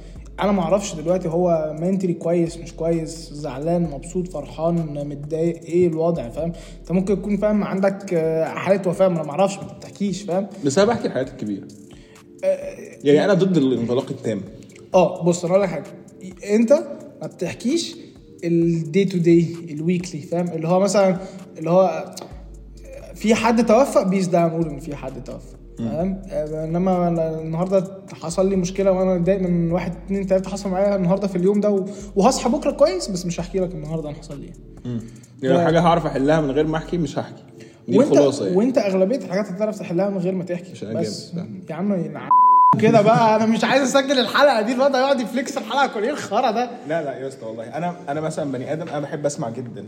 أنا 0.41 0.53
ما 0.53 0.63
أعرفش 0.63 0.95
دلوقتي 0.95 1.29
هو 1.29 1.77
منتلي 1.81 2.13
كويس 2.15 2.59
مش 2.59 2.73
كويس 2.73 3.31
زعلان 3.33 3.83
مبسوط 3.83 4.29
فرحان 4.29 4.75
متضايق 5.09 5.63
إيه 5.63 5.89
الوضع 5.89 6.29
فاهم؟ 6.29 6.53
أنت 6.81 6.93
ممكن 6.93 7.17
تكون 7.23 7.37
فاهم 7.37 7.65
عندك 7.65 8.15
آه، 8.15 8.45
حالة 8.45 8.89
وفاة 8.89 9.07
أنا 9.07 9.23
ما 9.23 9.31
أعرفش 9.31 9.57
ما 9.59 9.73
بتحكيش 9.79 10.23
فاهم؟ 10.23 10.47
بس 10.65 10.79
أنا 10.79 10.87
بحكي 10.87 11.07
الحاجات 11.07 11.29
الكبيرة. 11.29 11.67
يعني 13.05 13.25
أنا 13.25 13.35
ضد 13.35 13.57
الانغلاق 13.57 14.11
التام. 14.11 14.41
آه 14.95 15.23
بص 15.23 15.45
أنا 15.45 15.57
لك 15.57 15.69
حاجة. 15.69 15.85
أنت 16.51 16.73
ما 17.23 17.27
بتحكيش 17.27 17.97
ال 18.45 18.60
day 18.60 19.05
to 19.05 19.19
day 19.19 19.57
ال 19.71 19.78
weekly 19.78 20.21
فاهم؟ 20.21 20.49
اللي 20.49 20.69
هو 20.69 20.81
مثلا 20.81 21.17
اللي 21.59 21.71
هو 21.71 22.15
في 23.15 23.35
حد 23.35 23.67
توفى 23.67 24.05
peace 24.05 24.27
ده 24.27 24.47
هنقول 24.47 24.69
إن 24.69 24.79
في 24.79 24.97
حد 24.97 25.25
توفى 25.25 25.57
فاهم؟ 25.79 26.23
آه، 26.31 26.65
إنما 26.65 27.09
أنا 27.09 27.41
النهارده 27.41 27.85
حصل 28.13 28.49
لي 28.49 28.57
مشكلة 28.57 28.93
وأنا 28.93 29.15
متضايق 29.15 29.41
من 29.41 29.73
واحد 29.73 29.93
اتنين 30.05 30.27
تلاتة 30.27 30.51
حصل 30.51 30.71
معايا 30.71 30.97
النهارده 30.97 31.29
في 31.29 31.37
اليوم 31.37 31.61
ده 31.61 31.85
وهصحى 32.17 32.51
بكرة 32.51 32.71
كويس 32.71 33.09
بس 33.09 33.27
مش 33.27 33.41
هحكي 33.41 33.59
لك 33.59 33.75
النهارده 33.75 34.09
أنا 34.09 34.19
حصل 34.19 34.41
لي 34.41 34.47
إيه. 34.47 35.01
يعني 35.43 35.59
لو. 35.59 35.65
حاجة 35.65 35.81
هعرف 35.81 36.07
أحلها 36.07 36.41
من 36.41 36.51
غير 36.51 36.67
ما 36.67 36.77
أحكي 36.77 36.99
مش 36.99 37.19
هحكي. 37.19 37.43
دي 37.89 37.99
وأنت 37.99 38.13
الخلاصه 38.13 38.45
يعني. 38.45 38.57
وأنت 38.57 38.79
أغلبية 38.79 39.17
الحاجات 39.17 39.47
هتعرف 39.47 39.79
تحلها 39.79 40.11
من 40.11 40.19
غير 40.19 40.35
ما 40.35 40.45
تحكي 40.45 40.87
أنا 40.87 41.01
بس. 41.01 41.33
يا 41.71 41.75
عم 41.75 41.93
كده 42.77 43.01
بقى 43.03 43.37
أنا 43.37 43.47
مش 43.47 43.65
عايز 43.65 43.83
أسجل 43.83 44.19
الحلقة 44.19 44.61
دي 44.61 44.73
الواد 44.73 44.97
هيقعد 44.97 45.21
ي 45.21 45.28
flex 45.28 45.59
الحلقة 45.59 45.87
كل 45.87 46.03
إيه 46.03 46.11
الخرا 46.11 46.51
ده؟ 46.51 46.71
لا 46.89 47.03
لا 47.03 47.17
يا 47.19 47.29
أسطى 47.29 47.47
والله. 47.47 47.65
أنا 47.77 47.97
أنا 48.09 48.21
مثلا 48.21 48.53
بني 48.53 48.73
آدم 48.73 48.89
أنا 48.89 49.01
بحب 49.01 49.27
أسمع 49.27 49.51
جدا 49.51 49.85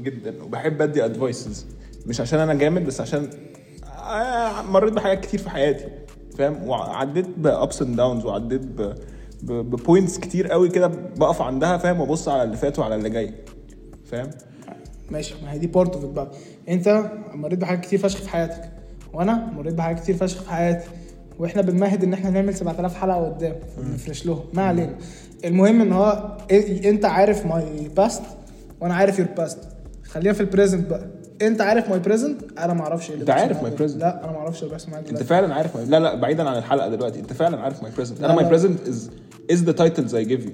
جدا 0.00 0.42
وبحب 0.42 0.82
أدي 0.82 1.04
advices 1.04 1.66
مش 2.06 2.20
عشان 2.20 2.38
أنا 2.40 2.54
جامد 2.54 2.84
بس 2.86 3.00
عشان 3.00 3.30
آه، 3.98 4.62
مريت 4.62 4.92
بحاجات 4.92 5.20
كتير 5.20 5.40
في 5.40 5.50
حياتي 5.50 5.84
فاهم؟ 6.38 6.68
وعديت 6.68 7.26
ب 7.36 7.48
ups 7.48 7.82
and 7.82 7.96
downs 7.96 8.24
وعديت 8.24 8.62
ب 9.42 9.53
points 9.53 10.18
كتير 10.18 10.48
قوي 10.48 10.68
كده 10.68 10.86
بقف 11.16 11.42
عندها 11.42 11.76
فاهم؟ 11.76 12.00
وأبص 12.00 12.28
على 12.28 12.42
اللي 12.42 12.56
فات 12.56 12.78
وعلى 12.78 12.94
اللي 12.94 13.10
جاي 13.10 13.34
فاهم؟ 14.10 14.30
ماشي 15.10 15.34
ما 15.44 15.52
هي 15.52 15.58
the 15.58 15.66
part 15.66 15.94
of 15.94 16.04
بقى. 16.04 16.30
أنت 16.68 17.10
مريت 17.34 17.58
بحاجات 17.58 17.80
كتير 17.80 17.98
فشخ 17.98 18.18
في 18.20 18.28
حياتك 18.28 18.70
وأنا 19.12 19.34
مريت 19.56 19.74
بحاجات 19.74 20.00
كتير 20.00 20.16
فشخ 20.16 20.42
في 20.42 20.50
حياتي. 20.50 20.86
وإحنا 21.38 21.62
بنمهد 21.62 22.04
ان 22.04 22.12
إحنا 22.12 22.30
نعمل 22.30 22.54
7000 22.54 22.94
حلقة 22.96 23.24
قدام 23.28 23.54
فبنفرش 23.76 24.26
لهم. 24.26 24.40
ما 24.52 24.62
علينا. 24.62 24.94
المهم 25.44 25.80
ان 25.80 25.92
هو 25.92 26.36
إيه- 26.50 26.86
انت 26.86 27.04
عارف 27.04 27.46
my 27.46 27.88
past 27.96 28.22
وأنا 28.80 28.94
عارف 28.94 29.18
your 29.18 29.28
past 29.36 29.58
خلينا 30.04 30.32
في 30.32 30.40
ال 30.40 30.46
present 30.46 30.90
بقى. 30.90 31.06
انت 31.42 31.60
عارف 31.60 31.88
my 31.90 31.98
present 31.98 32.40
أنا 32.58 32.74
ما 32.74 32.80
أعرفش 32.82 33.10
إيه 33.10 33.16
انت 33.20 33.30
عارف 33.30 33.60
my 33.60 33.78
present. 33.80 33.96
لا 33.96 34.24
أنا 34.24 34.32
ما 34.32 34.38
أعرفش 34.38 34.58
اللي 34.62 34.70
بيحصل 34.70 34.90
معاك 34.90 35.08
انت. 35.08 35.22
فعلا 35.22 35.54
عارف 35.54 35.74
my... 35.76 35.80
لا 35.88 36.00
لا 36.00 36.14
بعيدا 36.14 36.48
عن 36.48 36.58
الحلقة 36.58 36.88
دلوقتي. 36.88 37.20
انت 37.20 37.32
فعلا 37.32 37.60
عارف 37.60 37.82
my 37.82 37.92
present 37.96 38.22
أنا 38.24 38.34
my. 38.34 38.44
present 38.44 38.88
is 38.88 39.10
is 39.50 39.62
the 39.64 39.72
titles 39.72 40.14
I 40.14 40.24
give 40.24 40.44
you 40.44 40.50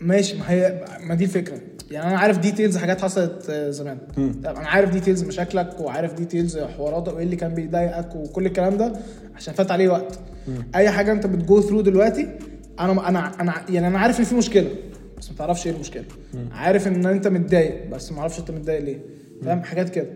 ماشي 0.00 0.38
ما 0.38 0.50
هي 0.50 0.84
ما 1.06 1.14
دي 1.14 1.24
الفكرة. 1.24 1.58
يعني 1.90 2.10
أنا 2.10 2.18
عارف 2.18 2.38
details 2.38 2.76
حاجات 2.76 3.00
حصلت 3.00 3.50
آه، 3.50 3.70
زمان. 3.70 3.98
طب 4.44 4.56
أنا 4.56 4.68
عارف 4.68 4.90
details 4.90 5.24
مشاكلك 5.24 5.80
وعارف 5.80 6.14
details 6.14 6.58
حواراتك 6.58 7.14
وإيه 7.14 7.24
اللي 7.24 7.36
كان 7.36 7.54
بيضايقك 7.54 8.16
وكل 8.16 8.46
الكلام 8.46 8.76
ده 8.76 8.92
عشان 9.36 9.54
فات 9.54 9.70
عليه 9.70 9.88
وقت. 9.88 10.18
أي 10.74 10.90
حاجة 10.90 11.12
أنت 11.12 11.26
بت 11.26 11.43
go 11.43 11.60
through 11.60 11.80
دلوقتي 11.80 12.28
أنا 12.80 13.08
أنا 13.08 13.32
أنا 13.40 13.54
يعني 13.68 13.86
أنا 13.86 13.98
عارف 13.98 14.20
إن 14.20 14.24
في 14.24 14.34
مشكلة 14.34 14.70
بس 15.18 15.30
ما 15.30 15.36
تعرفش 15.36 15.66
إيه 15.66 15.72
المشكلة. 15.72 16.04
عارف 16.52 16.86
إن 16.88 17.06
أنت 17.06 17.28
متضايق 17.28 17.86
بس 17.90 18.12
ما 18.12 18.20
أعرفش 18.20 18.38
أنت 18.40 18.50
متضايق 18.50 18.80
ليه. 18.80 18.98
فاهم؟ 19.44 19.62
حاجات 19.62 19.88
كده. 19.90 20.06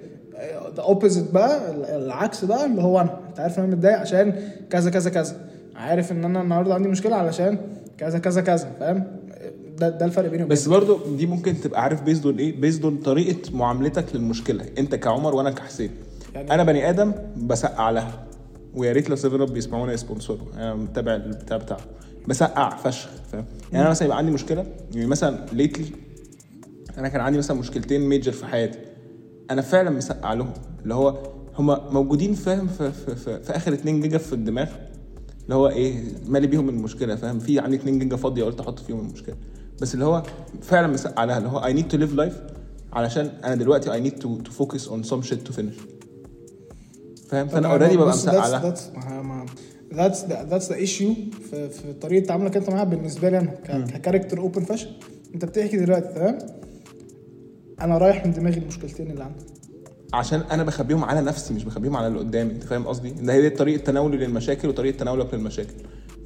the 0.77 0.83
opposite 0.83 1.31
بقى 1.31 1.71
ال- 1.71 1.85
العكس 2.05 2.45
بقى 2.45 2.67
اللي 2.67 2.83
هو 2.83 3.01
أنا. 3.01 3.19
أنت 3.29 3.41
عارف 3.41 3.59
إن 3.59 3.65
أنا 3.65 3.75
متضايق 3.77 3.99
عشان 3.99 4.35
كذا 4.71 4.91
كذا 4.91 5.11
كذا. 5.11 5.37
عارف 5.77 6.13
إن 6.13 6.25
أنا 6.25 6.43
النهارده 6.43 6.75
عندي 6.75 6.89
مشكلة 6.89 7.17
علشان 7.17 7.59
كذا 7.99 8.19
كذا 8.19 8.41
كذا. 8.41 8.69
فاهم؟ 8.81 9.05
ده 9.79 9.89
ده 9.89 10.05
الفرق 10.07 10.29
وبينك 10.29 10.47
بس 10.47 10.69
برضو 10.69 10.99
دي 11.17 11.27
ممكن 11.27 11.61
تبقى 11.61 11.83
عارف 11.83 12.03
based 12.03 12.27
on 12.27 12.39
إيه؟ 12.39 12.61
based 12.61 12.85
on 12.85 12.97
طريقة 12.97 13.57
معاملتك 13.57 14.05
للمشكلة. 14.15 14.65
أنت 14.79 14.95
كعمر 14.95 15.35
وأنا 15.35 15.51
كحسين. 15.51 15.91
يعني- 16.35 16.55
أنا 16.55 16.63
بني 16.65 16.91
آدم 16.91 17.13
بسقع 17.37 17.91
لها. 17.91 18.27
ويا 18.75 18.93
ريت 18.93 19.11
لو 19.11 19.17
سيفن 19.17 19.41
اب 19.41 19.53
بيسمعونا 19.53 19.93
ي 19.93 19.98
sponsor 19.98 20.34
وا 20.34 20.39
أنا 20.55 20.75
متابع 20.75 21.15
البتاع 21.15 21.57
بتاعه. 21.57 21.81
بسقع 22.29 22.77
فشخ 22.77 23.09
فاهم؟ 23.33 23.45
يعني 23.73 23.83
أنا 23.83 23.91
مثلا 23.91 24.07
يبقى 24.07 24.19
عندي 24.19 24.31
مشكلة. 24.31 24.67
يعني 24.95 25.07
مثلا 25.07 25.47
lately 25.53 25.87
أنا 26.99 27.09
كان 27.09 27.21
عندي 27.21 27.39
مثلا 27.39 27.57
مشكلتين 27.57 28.01
major 28.01 28.33
في 28.33 28.47
حياتي. 28.47 28.79
أنا 29.51 29.63
فعلا 29.63 29.91
مسقع 29.91 30.33
لهم. 30.33 30.53
اللي 30.83 30.95
هو 30.95 31.19
هما 31.59 31.91
موجودين 31.91 32.35
فاهم 32.35 32.67
في, 32.67 32.93
في, 32.93 33.15
في, 33.17 33.43
في 33.43 33.57
آخر 33.57 33.73
2 33.73 34.01
جيجا 34.01 34.19
في 34.19 34.33
الدماغ. 34.33 34.69
اللي 35.45 35.55
هو 35.55 35.69
إيه؟ 35.69 36.03
مالي 36.27 36.47
بيهم 36.47 36.69
المشكلة 36.69 37.17
فاهم؟ 37.17 37.39
في 37.39 37.59
عندي 37.59 37.77
2 37.77 37.99
جيجا 37.99 38.17
فاضية 38.17 38.45
قلت 38.45 38.61
أحط 38.61 38.79
فيهم 38.79 39.01
المشكلة. 39.01 39.35
بس 39.81 39.95
اللي 39.95 40.05
هو 40.05 40.23
فعلا 40.63 40.87
مسقع 40.87 41.25
لها 41.25 41.39
اللي 41.39 41.49
هو 41.49 41.61
I 41.61 41.73
need 41.77 41.93
to 41.95 41.99
live 41.99 42.19
life 42.21 42.55
علشان 42.93 43.27
أنا 43.45 43.55
دلوقتي 43.55 43.91
I 43.91 44.11
need 44.11 44.15
to, 44.15 44.49
to 44.49 44.53
focus 44.53 44.81
on 44.81 45.11
some 45.11 45.31
shit 45.31 45.51
to 45.51 45.57
finish. 45.57 45.81
فاهم؟ 47.29 47.49
فأنا 47.49 47.69
already 47.73 47.97
ببقى 47.97 48.09
مسقع 48.09 48.75
that's 49.93 50.23
the 50.29 50.37
that's 50.51 50.69
the 50.69 50.77
issue 50.77 51.37
في, 51.51 51.69
في 51.69 51.93
طريقة 52.01 52.27
تعاملك 52.27 52.57
أنت 52.57 52.71
معاها 52.71 52.85
بالنسبة 52.85 53.31
لي 53.31 53.39
أنا 53.39 53.51
ك 53.87 53.92
character 53.92 54.39
open 54.39 54.65
fashion 54.65 54.89
أنت 55.35 55.45
بتحكي 55.45 55.77
دلوقتي 55.77 56.15
تمام 56.15 56.39
أنا 57.81 57.99
رايح 57.99 58.27
من 58.27 58.33
دماغي 58.33 58.59
المشكلتين 58.59 59.11
اللي 59.11 59.25
عندي. 59.25 59.45
عشان 60.15 60.41
أنا 60.41 60.63
بخبيهم 60.63 61.05
على 61.05 61.21
نفسي 61.21 61.55
مش 61.55 61.65
بخبيهم 61.65 61.97
على 61.97 62.07
اللي 62.07 62.19
قدامي. 62.19 62.53
أنت 62.53 62.65
فاهم 62.65 62.87
قصدي؟ 62.87 63.11
ده 63.11 63.33
هي 63.33 63.41
دي 63.41 63.51
طريقة 63.51 63.85
تناولي 63.85 64.17
للمشاكل 64.17 64.69
وطريقة 64.69 64.97
تناولك 64.99 65.35
للمشاكل. 65.35 65.75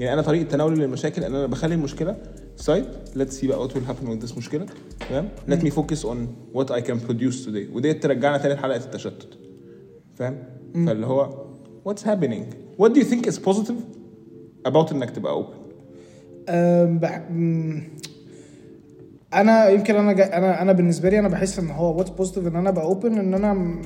يعني 0.00 0.12
أنا 0.14 0.22
طريقة 0.22 0.48
تناولي 0.48 0.76
للمشاكل 0.76 1.24
ان 1.24 1.34
أنا 1.34 1.46
بخلي 1.46 1.74
المشكلة 1.74 2.16
side 2.56 2.84
let's 3.16 3.32
see 3.42 3.46
بقى 3.46 3.68
what 3.68 3.72
will 3.72 3.88
happen 3.90 4.08
with 4.08 4.28
this 4.28 4.36
مشكلة 4.36 4.66
تمام؟ 5.10 5.28
Let 5.50 5.58
me 5.62 5.70
focus 5.70 6.04
on 6.04 6.16
what 6.58 6.70
I 6.70 6.80
can 6.80 6.98
produce 7.08 7.44
today. 7.46 7.74
ودي 7.74 7.92
ترجعنا 7.94 8.38
تاني 8.38 8.54
لحلقة 8.54 8.76
التشتت 8.84 9.28
فاهم؟ 10.14 10.36
فاللي 10.74 11.06
هو 11.06 11.44
what's 11.88 12.02
happening 12.02 12.42
what 12.82 12.88
do 12.88 12.98
you 13.00 13.04
think 13.04 13.26
is 13.30 13.38
positive 13.48 13.78
about 14.68 14.92
إنك 14.92 15.10
تبقى. 15.10 15.44
أم، 16.48 17.00
أنا 19.34 19.68
يمكن 19.68 19.96
أنا 19.96 20.12
جا... 20.12 20.36
أنا 20.38 20.62
أنا 20.62 20.72
بالنسبة 20.72 21.08
لي 21.10 21.18
أنا 21.18 21.28
بحس 21.28 21.58
إن 21.58 21.70
هو 21.70 21.98
what's 21.98 22.10
positive 22.10 22.46
إن 22.46 22.56
أنا 22.56 22.68
أبقى 22.68 22.84
open 22.84 23.18
إن 23.18 23.34
أنا 23.34 23.52
م- 23.52 23.82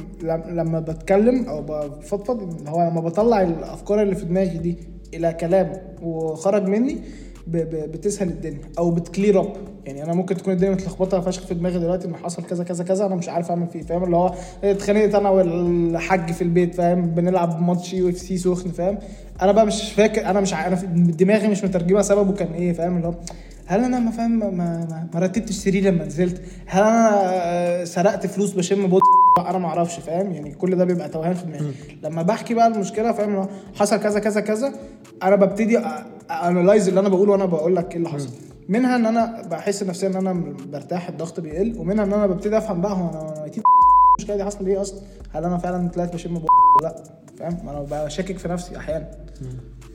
لما 0.48 0.80
بتكلم 0.80 1.44
أو 1.44 1.62
بفضفض 1.62 2.42
اللي 2.58 2.70
هو 2.70 2.90
لما 2.90 3.00
بطلع 3.00 3.42
الأفكار 3.42 4.02
اللي 4.02 4.14
في 4.14 4.24
دماغي 4.24 4.58
دي 4.58 4.76
إلى 5.14 5.32
كلام 5.32 5.72
وخرج 6.02 6.68
مني. 6.68 6.98
بتسهل 7.46 8.28
الدنيا 8.28 8.60
أو 8.78 8.90
بت 8.90 9.04
clear 9.04 9.40
up 9.40 9.52
يعني 9.86 10.04
أنا 10.04 10.14
ممكن 10.14 10.36
تكون 10.36 10.52
الدنيا 10.52 10.70
متلخبطة 10.72 11.20
فشخ 11.20 11.46
في 11.46 11.54
دماغي 11.54 11.78
دلوقتي 11.78 12.08
إن 12.08 12.16
حصل 12.16 12.42
كذا 12.42 12.64
كذا 12.64 12.84
كذا 12.84 13.06
أنا 13.06 13.14
مش 13.14 13.28
عارف 13.28 13.50
أعمل 13.50 13.66
فيه 13.66 13.82
فاهم؟ 13.82 14.04
اللي 14.04 14.16
هو 14.16 14.34
اتخانقت 14.64 15.14
أنا 15.14 15.28
والحاج 15.28 16.32
في 16.32 16.42
البيت 16.42 16.74
فاهم؟ 16.74 17.06
بنلعب 17.06 17.62
ماتش 17.62 17.94
يو 17.94 18.08
اف 18.08 18.18
سي 18.18 18.38
سخن 18.38 18.70
فاهم؟ 18.70 18.98
أنا 19.42 19.52
بقى 19.52 19.66
مش 19.66 19.92
فاكر 19.92 20.26
أنا 20.26 20.40
مش 20.40 20.54
أنا 20.54 20.74
دماغي 20.94 21.48
مش 21.48 21.64
مترجمة 21.64 22.02
سببه 22.02 22.32
كان 22.32 22.52
إيه 22.52 22.72
فاهم؟ 22.72 22.96
اللي 22.96 23.06
هو 23.08 23.14
هل 23.66 23.84
أنا 23.84 23.98
ما 23.98 24.10
فاهم 24.10 24.38
ما, 24.38 24.50
ما, 24.50 25.08
ما 25.14 25.20
رتبتش 25.20 25.54
سرير 25.54 25.84
لما 25.84 26.04
نزلت؟ 26.04 26.42
هل 26.66 26.82
أنا 26.82 27.20
آه، 27.24 27.84
سرقت 27.84 28.26
فلوس 28.26 28.52
بشم 28.52 28.86
بوت؟ 28.86 29.02
أنا 29.38 29.58
ما 29.58 29.66
أعرفش 29.68 29.98
فاهم؟ 30.00 30.32
يعني 30.32 30.54
كل 30.54 30.76
ده 30.76 30.84
بيبقى 30.84 31.08
توهان 31.08 31.34
في 31.34 31.44
دماغي. 31.46 31.74
لما 32.02 32.22
بحكي 32.22 32.54
بقى 32.54 32.66
المشكلة 32.66 33.12
فاهم؟ 33.12 33.46
حصل 33.74 33.96
كذا 33.96 34.20
كذا 34.20 34.40
كذا 34.40 34.72
أنا 35.22 35.36
ببتدي 35.36 35.78
analyze 36.30 36.88
اللي 36.88 37.00
أنا 37.00 37.08
بقوله 37.08 37.32
وأنا 37.32 37.44
بقول 37.44 37.76
لك 37.76 37.90
إيه 37.90 37.96
اللي 37.96 38.08
حصل. 38.08 38.28
منها 38.68 38.96
إن 38.96 39.06
أنا 39.06 39.42
بحس 39.50 39.82
نفسيا 39.82 40.08
إن 40.08 40.16
أنا 40.16 40.54
برتاح 40.72 41.08
الضغط 41.08 41.40
بيقل 41.40 41.74
ومنها 41.78 42.04
إن 42.04 42.12
أنا 42.12 42.26
ببتدي 42.26 42.58
أفهم 42.58 42.80
بقى 42.80 42.92
هو 42.92 43.08
أنا 43.10 43.46
المشكلة 44.18 44.36
دي 44.36 44.44
حصل 44.44 44.64
ليه 44.64 44.80
أصلا؟ 44.80 45.00
هل 45.32 45.44
أنا 45.44 45.58
فعلا 45.58 45.88
طلعت 45.88 46.14
بشم 46.14 46.36
ولا 46.36 46.46
لأ؟ 46.82 46.94
فاهم؟ 47.38 47.68
أنا 47.68 47.80
ببقى 47.80 48.10
شاكك 48.10 48.38
في 48.38 48.48
نفسي 48.48 48.76
أحيانا. 48.76 49.10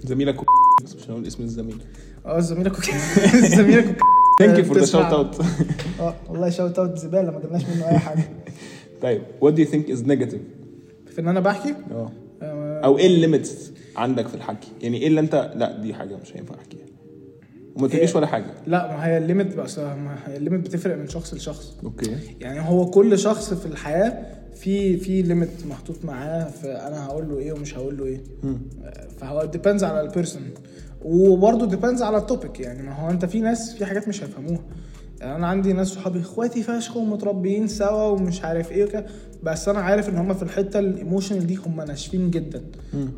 زميلك 0.03 0.35
بس 0.83 0.95
مش 0.95 1.09
هنقول 1.09 1.27
اسم 1.27 1.43
الزميل. 1.43 1.81
آه 2.25 2.39
زميلك 2.39 2.75
زميلك 3.35 3.97
thank 4.39 4.57
you 4.59 4.65
for 4.65 4.77
the. 4.77 4.85
shout 4.85 5.01
out 5.05 5.41
آه 5.99 6.13
والله 6.29 6.49
shout 6.49 6.79
out 6.79 6.97
زبالة 6.97 7.31
ما 7.31 7.39
جبناش 7.39 7.65
منه 7.65 7.87
أي 7.89 7.99
حاجة. 7.99 8.23
طيب 9.01 9.21
what 9.43 9.51
do 9.53 9.59
you 9.59 9.71
think 9.71 9.91
is 9.95 10.07
negative 10.07 10.41
في 11.11 11.21
إن 11.21 11.27
أنا 11.27 11.39
بحكي؟ 11.39 11.75
آه. 11.91 12.11
آه، 12.41 12.81
أو 12.85 12.97
إيه 12.97 13.07
ال 13.07 13.16
limits 13.16 13.71
عندك 13.95 14.27
في 14.27 14.35
الحكي؟ 14.35 14.67
يعني 14.81 14.97
إيه 14.97 15.07
اللي 15.07 15.19
انت 15.19 15.51
لا 15.55 15.81
دي 15.81 15.93
حاجة 15.93 16.15
مش 16.15 16.37
هينفع 16.37 16.55
أحكيها. 16.55 16.85
وما 17.75 17.87
تقوليش 17.87 18.15
ولا 18.15 18.27
حاجة. 18.27 18.53
لا 18.67 18.87
ما 18.97 19.05
هي 19.05 19.17
ال 19.17 19.23
limit 19.23 19.55
بس 19.55 19.79
ما 19.79 20.17
هي 20.25 20.37
ال 20.37 20.41
limit 20.41 20.61
بتفرق 20.61 20.97
من 20.97 21.07
شخص 21.07 21.33
لشخص. 21.33 21.77
okay. 21.83 22.17
يعني 22.39 22.59
هو 22.59 22.85
كل 22.85 23.19
شخص 23.19 23.53
في 23.53 23.65
الحياة 23.65 24.25
في 24.55 24.97
في 24.97 25.21
limit 25.21 25.49
محطوط 25.69 26.05
معاه 26.05 26.49
فأنا 26.49 27.05
هقول 27.05 27.29
له 27.29 27.39
إيه 27.39 27.53
ومش 27.53 27.77
هقول 27.77 27.97
له 27.97 28.05
إيه. 28.05 28.23
فهو 29.17 29.45
depends 29.45 29.83
على 29.83 30.01
ال 30.01 30.07
person 30.07 30.41
وبرضه 31.05 31.65
depends 31.65 32.01
على 32.01 32.17
ال 32.17 32.24
topic 32.24 32.59
يعني 32.59 32.83
ما 32.83 32.93
هو 32.93 33.09
أنت 33.09 33.25
في 33.25 33.39
ناس 33.39 33.75
في 33.75 33.85
حاجات 33.85 34.07
مش 34.07 34.23
هيفهموها. 34.23 34.61
يعني 35.19 35.35
أنا 35.35 35.47
عندي 35.47 35.73
ناس 35.73 35.87
صحابي 35.87 36.19
إخواتي 36.21 36.63
فشخ 36.63 36.97
ومتربيين 36.97 37.67
سوا 37.67 38.03
ومش 38.03 38.43
عارف 38.43 38.71
إيه 38.71 38.83
وكده. 38.83 39.05
بس 39.43 39.69
أنا 39.69 39.79
عارف 39.79 40.09
إن 40.09 40.17
هم 40.17 40.33
في 40.33 40.43
الحتة 40.43 40.79
ال 40.79 40.86
emotional 40.86 41.47
دي 41.47 41.55
هم 41.55 41.81
ناشفين 41.81 42.31
جدا. 42.31 42.63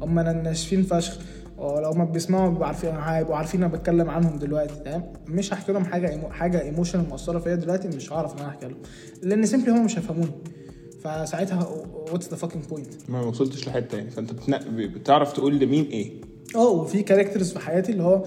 هم 0.02 0.20
ناشفين 0.20 0.84
فشخ. 0.84 1.18
ولو 1.58 1.92
ما 1.92 2.04
بيسمعوا 2.04 2.50
بيبقوا 2.50 2.66
عارفين 2.66 2.96
هيبقوا 2.96 3.36
عارفين 3.36 3.64
أنا 3.64 3.74
بتكلم 3.74 4.10
عنهم 4.10 4.40
دلوقتي 4.40 4.76
تمام؟ 4.86 5.14
مش 5.28 5.54
هحكي 5.54 5.72
لهم 5.72 5.86
حاجة 5.86 6.10
emo... 6.10 6.30
حاجة 6.30 6.62
emotional 6.62 7.10
مؤثرة 7.10 7.40
فيا 7.40 7.56
دلوقتي 7.56 7.88
مش 7.88 8.14
هعرف 8.14 8.34
إن 8.34 8.40
أنا 8.40 8.50
أحكي 8.50 8.66
لهم. 8.66 8.78
لأن 9.24 9.46
simply 9.46 9.72
هم 9.72 9.86
مش 9.86 9.98
هيفهموني. 10.00 10.32
فساعتها 11.04 11.68
what's 12.12 12.30
the 12.30 12.36
fucking 12.36 12.66
point 12.66 13.10
ما 13.10 13.22
وصلتش 13.22 13.68
لحتة 13.68 13.98
يعني. 13.98 14.10
فأنت. 14.10 14.32
بتعرف 14.78 15.34
تقول 15.34 15.60
لمين 15.60 15.86
إيه؟ 15.86 16.12
آه 16.56 16.70
وفي 16.70 17.04
characters 17.04 17.52
في 17.52 17.60
حياتي 17.60 17.92
اللي 17.92 18.04
هو 18.04 18.24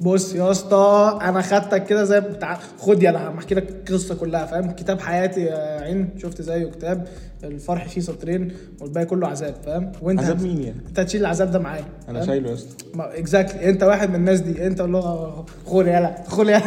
بص 0.00 0.34
يا 0.34 0.50
اسطى 0.50 1.18
أنا 1.22 1.42
خدتك 1.42 1.84
كده 1.86 2.04
زي 2.04 2.20
بتاع 2.20 2.58
خد 2.78 3.02
يلا 3.02 3.38
هحكي 3.38 3.54
لك 3.54 3.68
القصة 3.70 4.14
كلها 4.14 4.46
فاهم؟ 4.46 4.70
كتاب 4.70 5.00
حياتي 5.00 5.40
يا 5.40 5.80
عين 5.80 6.08
شفت 6.18 6.42
زيه 6.42 6.66
كتاب 6.66 7.08
الفرح 7.44 7.88
فيه 7.88 8.00
سطرين 8.00 8.52
والباقي 8.80 9.06
كله 9.06 9.28
عذاب 9.28 9.54
فاهم؟ 9.66 9.92
وأنت 10.02 10.20
عذاب 10.20 10.42
مين 10.42 10.62
يعني؟ 10.62 10.80
أنت 10.88 10.98
هتشيل 11.00 11.20
العذاب 11.20 11.50
ده 11.50 11.58
معايا 11.58 11.84
أنا؟ 12.08 12.26
شايله 12.26 12.48
يا 12.48 12.54
اسطى. 12.54 12.84
exactly 12.96 13.68
أنت 13.68 13.82
واحد 13.82 14.08
من 14.08 14.14
الناس 14.14 14.40
دي 14.40 14.66
أنت 14.66 14.80
اللي 14.80 14.96
هو 14.96 15.44
خور 15.66 15.88
يلا 15.88 16.14
خور 16.26 16.48
يلا 16.50 16.58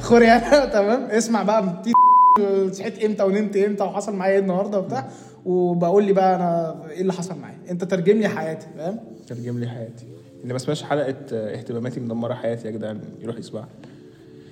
خور 0.00 0.22
يلا. 0.22 0.64
تمام؟ 0.66 1.04
اسمع 1.04 1.42
بقى 1.42 1.82
صحيت 2.72 3.04
إمتى 3.04 3.22
ونمت 3.22 3.56
إمتى 3.56 3.84
وحصل 3.84 4.14
معايا 4.16 4.32
إيه 4.34 4.38
النهارده 4.40 4.78
وبتاع؟ 4.78 5.08
وبقول 5.44 6.04
لي 6.04 6.12
بقى 6.12 6.36
أنا 6.36 6.76
إيه 6.90 7.00
اللي 7.00 7.12
حصل 7.12 7.38
معايا؟ 7.38 7.56
أنت 7.70 7.84
ترجم 7.84 8.16
لي 8.18 8.28
حياتي 8.28 8.66
فاهم؟ 8.76 8.98
ترجم 9.26 9.58
لي 9.58 9.68
حياتي. 9.68 10.04
اللي 10.42 10.52
ما 10.52 10.58
سمعش 10.58 10.82
حلقة 10.82 11.16
آه، 11.32 11.54
اهتماماتي 11.58 12.00
مدمرة 12.00 12.34
حياتي 12.34 12.66
يا 12.68 12.72
جدعان. 12.72 13.00
يروح 13.20 13.36
يسمعها 13.38 13.68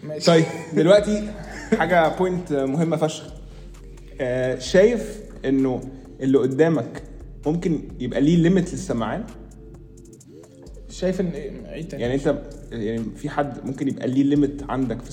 ماشي. 0.03 0.27
طيب 0.27 0.45
دلوقتي 0.75 1.31
حاجة 1.79 2.17
point 2.19 2.53
مهمة 2.53 2.97
فشخ. 2.97 3.25
آه، 4.21 4.59
شايف 4.59 5.21
إنه 5.45 5.81
اللي 6.21 6.39
قدامك 6.39 7.03
ممكن 7.47 7.81
يبقى 8.01 8.21
ليه 8.21 8.37
limit 8.37 8.73
للسمعان 8.73 9.25
شايف 10.91 11.21
إن 11.21 11.27
إيه 11.27 11.67
عيد 11.67 11.89
تاني؟ 11.89 12.03
يعني 12.03 12.15
أنت 12.15 12.43
يعني 12.73 13.03
في 13.17 13.29
حد 13.29 13.67
ممكن 13.67 13.89
يبقى 13.89 14.09
ليه 14.09 14.23
limit 14.23 14.62
عندك 14.69 15.01
في 15.03 15.09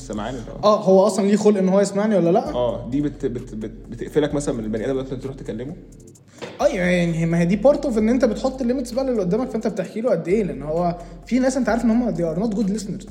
هو 0.51 0.63
آه 0.63 0.83
هو 0.83 1.07
أصلا 1.07 1.27
ليه 1.27 1.35
خلق 1.35 1.57
إن 1.57 1.69
هو 1.69 1.79
يسمعني 1.81 2.15
ولا 2.15 2.29
لأ؟ 2.29 2.53
آه 2.53 2.89
دي 2.89 3.01
بت 3.01 3.25
بت 3.25 3.55
بت 3.55 3.71
بتقفلك 3.89 4.33
مثلا 4.33 4.55
من 4.55 4.63
البني 4.63 4.85
آدم 4.85 4.99
اللي 4.99 5.21
تروح 5.21 5.35
تكلمه؟ 5.35 5.75
آه 6.61 6.67
يعني 6.67 7.25
ما 7.25 7.39
هي 7.39 7.45
دي 7.45 7.55
part 7.55 7.85
of 7.85 7.97
ان 7.97 8.09
انت 8.09 8.25
بتحط 8.25 8.61
ال 8.61 8.65
limits 8.65 8.91
بقى 8.91 9.09
اللي 9.09 9.21
قدامك 9.21 9.49
فانت 9.49 9.67
بتحكي 9.67 10.01
له 10.01 10.09
قد 10.11 10.27
إيه 10.27 10.43
لأن 10.43 10.61
هو 10.63 10.95
في 11.25 11.39
ناس 11.39 11.57
انت 11.57 11.69
عارف 11.69 11.85
ان 11.85 11.89
هم 11.89 12.15
they 12.15 12.19
are 12.19 12.39
not 12.43 12.55
good 12.57 12.69
listeners. 12.69 13.07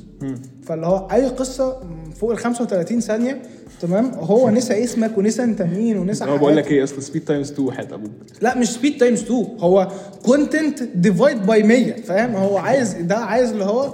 فاللي 0.63 0.85
هو 0.87 1.07
أي 1.11 1.25
قصة 1.27 1.77
فوق 2.15 2.31
ال 2.31 2.37
35 2.37 2.99
ثانية 3.01 3.41
تمام؟ 3.81 4.11
هو 4.13 4.49
نسى 4.49 4.83
اسمك 4.83 5.17
ونسى 5.17 5.43
انت 5.43 5.61
مين 5.61 5.97
ونسى 5.97 6.25
هو 6.25 6.37
بقول 6.37 6.57
لك. 6.57 6.71
إيه 6.71 6.83
اصل 6.83 7.01
speed 7.03 7.25
times 7.25 7.51
2 7.51 7.71
حياه 7.71 7.87
أبوك 7.93 8.11
لا 8.41 8.57
مش 8.57 8.69
speed 8.71 8.97
times 8.97 9.21
2 9.23 9.47
هو 9.59 9.87
content 10.25 10.83
divide 10.83 11.45
by 11.45 11.63
100 11.63 12.01
فاهم؟ 12.01 12.35
هو 12.35 12.57
عايز 12.57 12.93
ده 12.93 13.17
عايز 13.17 13.51
اللي 13.51 13.63
هو 13.65 13.93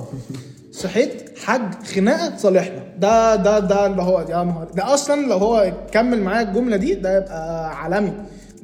صحيت 0.71 1.39
حج 1.39 1.73
خناقة 1.95 2.37
صالحنا. 2.37 2.83
ده 2.99 3.35
ده 3.35 3.59
ده 3.59 3.85
اللي 3.85 4.01
هو 4.01 4.19
يا 4.29 4.43
نهار 4.43 4.67
ده 4.75 4.93
أصلا 4.93 5.27
لو 5.27 5.37
هو 5.37 5.73
كمل 5.91 6.21
معايا 6.21 6.47
الجملة 6.49 6.77
دي 6.77 6.93
ده 6.93 7.17
يبقى 7.17 7.69
عالمي. 7.83 8.13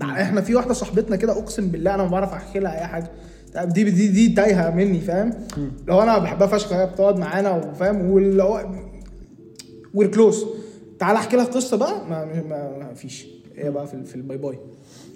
إحنا 0.04 0.42
في 0.42 0.56
واحدة 0.56 0.74
صاحبتنا 0.74 1.16
كده 1.16 1.32
اقسم 1.40 1.68
بالله 1.68 1.96
أنا 1.96 2.04
ما 2.04 2.10
بعرف 2.10 2.34
احكي 2.34 2.60
لها 2.60 2.80
اي 2.82 2.88
حاجة. 2.88 3.12
دي 3.66 3.84
دي 3.84 4.08
دي 4.08 4.30
تايهة 4.30 4.76
مني 4.76 5.00
فاهم؟ 5.00 5.34
لو 5.88 6.02
أنا 6.02 6.18
بحبها 6.18 6.48
فشخ 6.48 6.74
هي 6.74 6.86
بتقعد 6.86 7.18
معانا 7.20 7.52
وفاهم؟ 7.52 8.10
واللي 8.12 8.44
هو 8.44 8.66
we're 9.94 10.12
close 10.12 10.46
تعال 11.00 11.16
احكي 11.16 11.38
لك 11.38 11.48
قصه 11.48 11.78
بقى. 11.78 12.10
ما, 12.10 12.26
ما, 12.26 12.78
ما 12.80 12.94
فيش. 12.94 13.28
هي 13.58 13.72
بقى 13.72 13.88
في, 13.88 14.04
في 14.06 14.16
ال 14.16 14.21
bye 14.21 14.38
bye 14.38 14.60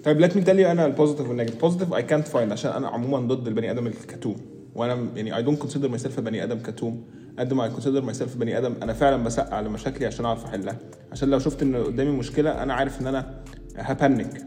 طيب 0.03 0.19
let 0.19 0.35
me 0.37 0.41
tell 0.43 0.59
you 0.59 0.71
أنا 0.71 0.85
البوزيتيف 0.85 1.27
والنيجاتيف 1.29 1.61
بوزيتيف 1.61 1.93
اي 1.93 2.03
كانت 2.03 2.27
فايند 2.27 2.51
عشان 2.51 2.71
أنا 2.71 2.87
عموما 2.87 3.35
ضد 3.35 3.47
البني 3.47 3.71
آدم 3.71 3.87
الكتوم. 3.87 4.35
وأنا 4.75 5.07
يعني 5.15 5.37
I 5.37 5.43
don't 5.43 5.59
consider 5.59 5.89
myself 5.89 6.19
بني 6.19 6.43
آدم 6.43 6.59
كتوم. 6.59 7.03
قد 7.39 7.53
ما 7.53 7.63
I 7.63 7.69
consider 7.69 8.01
myself 8.01 8.35
بني 8.37 8.57
آدم 8.57 8.73
أنا 8.83 8.93
فعلا 8.93 9.23
بسقع 9.23 9.59
لمشاكلي 9.59 10.05
عشان 10.05 10.25
أعرف 10.25 10.45
أحلها. 10.45 10.77
عشان 11.11 11.29
لو 11.29 11.39
شفت 11.39 11.61
إن 11.61 11.75
قدامي 11.75 12.11
مشكلة 12.11 12.63
أنا 12.63 12.73
عارف 12.73 13.01
إن 13.01 13.07
أنا 13.07 13.43
ه 13.77 13.88
panic 13.88 14.45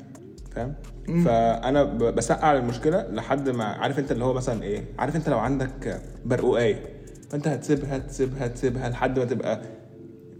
فاهم؟ 0.56 0.74
فأنا 1.24 1.82
بسقع 2.10 2.54
للمشكله 2.54 3.06
لحد 3.10 3.48
ما 3.48 3.64
عارف 3.64 3.98
أنت 3.98 4.12
اللي 4.12 4.24
هو 4.24 4.32
مثلا 4.32 4.62
إيه؟ 4.62 4.84
عارف 4.98 5.16
أنت 5.16 5.28
لو 5.28 5.38
عندك 5.38 6.00
برقوقايه 6.24 6.82
فأنت 7.30 7.48
هتسيبها 7.48 7.98
تسيبها 7.98 8.46
تسيبها 8.48 8.88
لحد 8.88 9.18
ما 9.18 9.24
تبقى 9.24 9.60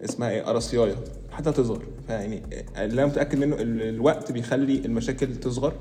اسمها 0.05 0.31
إيه؟ 0.31 0.43
قرصيايه 0.43 0.95
حتى 1.31 1.53
تصغر. 1.53 1.83
فيعني 2.07 2.43
اللي 2.77 3.03
أنا 3.03 3.07
متأكد 3.11 3.39
منه 3.39 3.57
ال- 3.57 3.83
الوقت 3.83 4.33
بيخلي 4.33 4.79
المشاكل 4.85 5.37
تصغر 5.37 5.73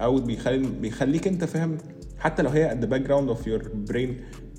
أو 0.00 0.16
بيخلي 0.20 0.58
بيخليك 0.68 1.28
أنت 1.28 1.44
فاهم 1.44 1.78
حتى 2.18 2.42
لو 2.42 2.50
هي 2.50 2.78
the 2.80 2.84
background 2.86 3.36
of 3.36 3.46
your 3.46 3.64
brain 3.92 4.08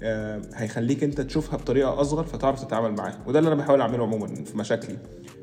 آه 0.04 0.42
هيخليك 0.56 1.04
أنت 1.04 1.22
تشوفها 1.22 1.58
بطريقة 1.58 2.02
أصغر 2.02 2.24
فتعرف 2.24 2.64
تتعامل 2.64 2.92
معاها. 2.92 3.20
وده 3.28 3.40
اللي 3.40 3.48
أنا 3.48 3.56
بحاول 3.56 3.82
أعمله 3.82 4.04
عموما 4.04 4.28
في 4.28 4.58
مشاكلي. 4.58 4.98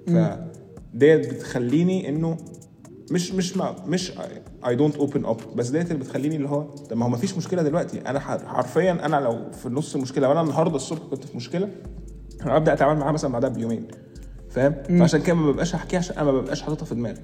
فديت 0.07 1.35
بتخليني 1.35 2.09
إنه 2.09 2.37
مش 3.11 3.33
مش 3.33 3.57
ما 3.57 3.77
مش 3.87 4.13
I 4.67 4.77
don't 4.77 4.97
open 4.97 5.25
up 5.25 5.37
بس 5.57 5.69
ديت 5.69 5.91
اللي 5.91 6.05
بتخليني 6.05 6.37
اللي 6.37 6.49
هو 6.49 6.63
طب 6.63 6.97
ما 6.97 7.05
هو 7.05 7.09
ما 7.09 7.17
فيش 7.17 7.37
مشكلة 7.37 7.63
دلوقتي. 7.63 8.01
أنا 8.01 8.21
حرفيا 8.21 9.07
أنا 9.07 9.17
لو 9.17 9.51
في 9.63 9.69
نص 9.69 9.95
المشكلة 9.95 10.29
وأنا 10.29 10.41
النهارده 10.41 10.77
الصبح 10.77 11.01
كنت 11.11 11.25
في 11.25 11.37
مشكلة 11.37 11.69
أنا 12.43 12.57
ابدا 12.57 12.73
أتعامل 12.73 13.01
معاها 13.01 13.13
مثلا 13.13 13.33
بعدها 13.33 13.51
بيومين. 13.51 13.89
فاهم؟ 14.51 14.75
فعشان 14.99 15.23
كده 15.23 15.35
ما 15.37 15.53
ببقاش 15.53 15.75
احكيها 15.75 15.99
عشان 15.99 16.17
أنا 16.17 16.33
ما 16.33 16.41
ببقاش 16.41 16.63
حاططها 16.63 16.85
في 16.87 16.95
دماغي. 16.95 17.21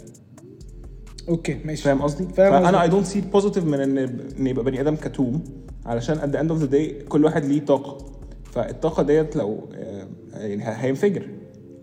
okay 1.28 1.58
ماشي. 1.64 1.82
فاهم 1.82 2.02
قصدي؟ 2.02 2.32
فأنا. 2.34 2.82
I 2.82 2.88
don't 2.88 3.06
see 3.06 3.20
positive 3.20 3.64
من 3.64 3.80
إن 3.80 3.98
إن 4.38 4.46
يبقى 4.46 4.64
بني 4.64 4.80
آدم 4.80 4.96
كتوم 4.96 5.44
علشان 5.86 6.18
at 6.18 6.28
the 6.28 6.40
end 6.40 6.50
of 6.50 6.60
the 6.60 6.66
day 6.66 7.02
كل 7.08 7.24
واحد 7.24 7.44
ليه 7.44 7.64
طاقة. 7.64 8.06
فالطاقة 8.52 9.02
ديت 9.02 9.36
لو 9.36 9.68
آه، 9.74 10.08
يعني 10.34 10.62
هينفجر. 10.66 11.28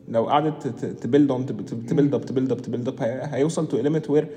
لو 0.08 0.26
قعدت 0.26 0.68
تبيلد 0.86 1.32
اون 1.32 1.46
تبيلد 1.46 2.14
اب 2.14 2.26
تبيلد 2.26 2.52
اب 2.52 2.62
تبيلد 2.62 2.88
اب 2.88 2.96
هيوصل 3.34 3.68
to 3.68 3.82
limit 3.82 4.10
where 4.10 4.28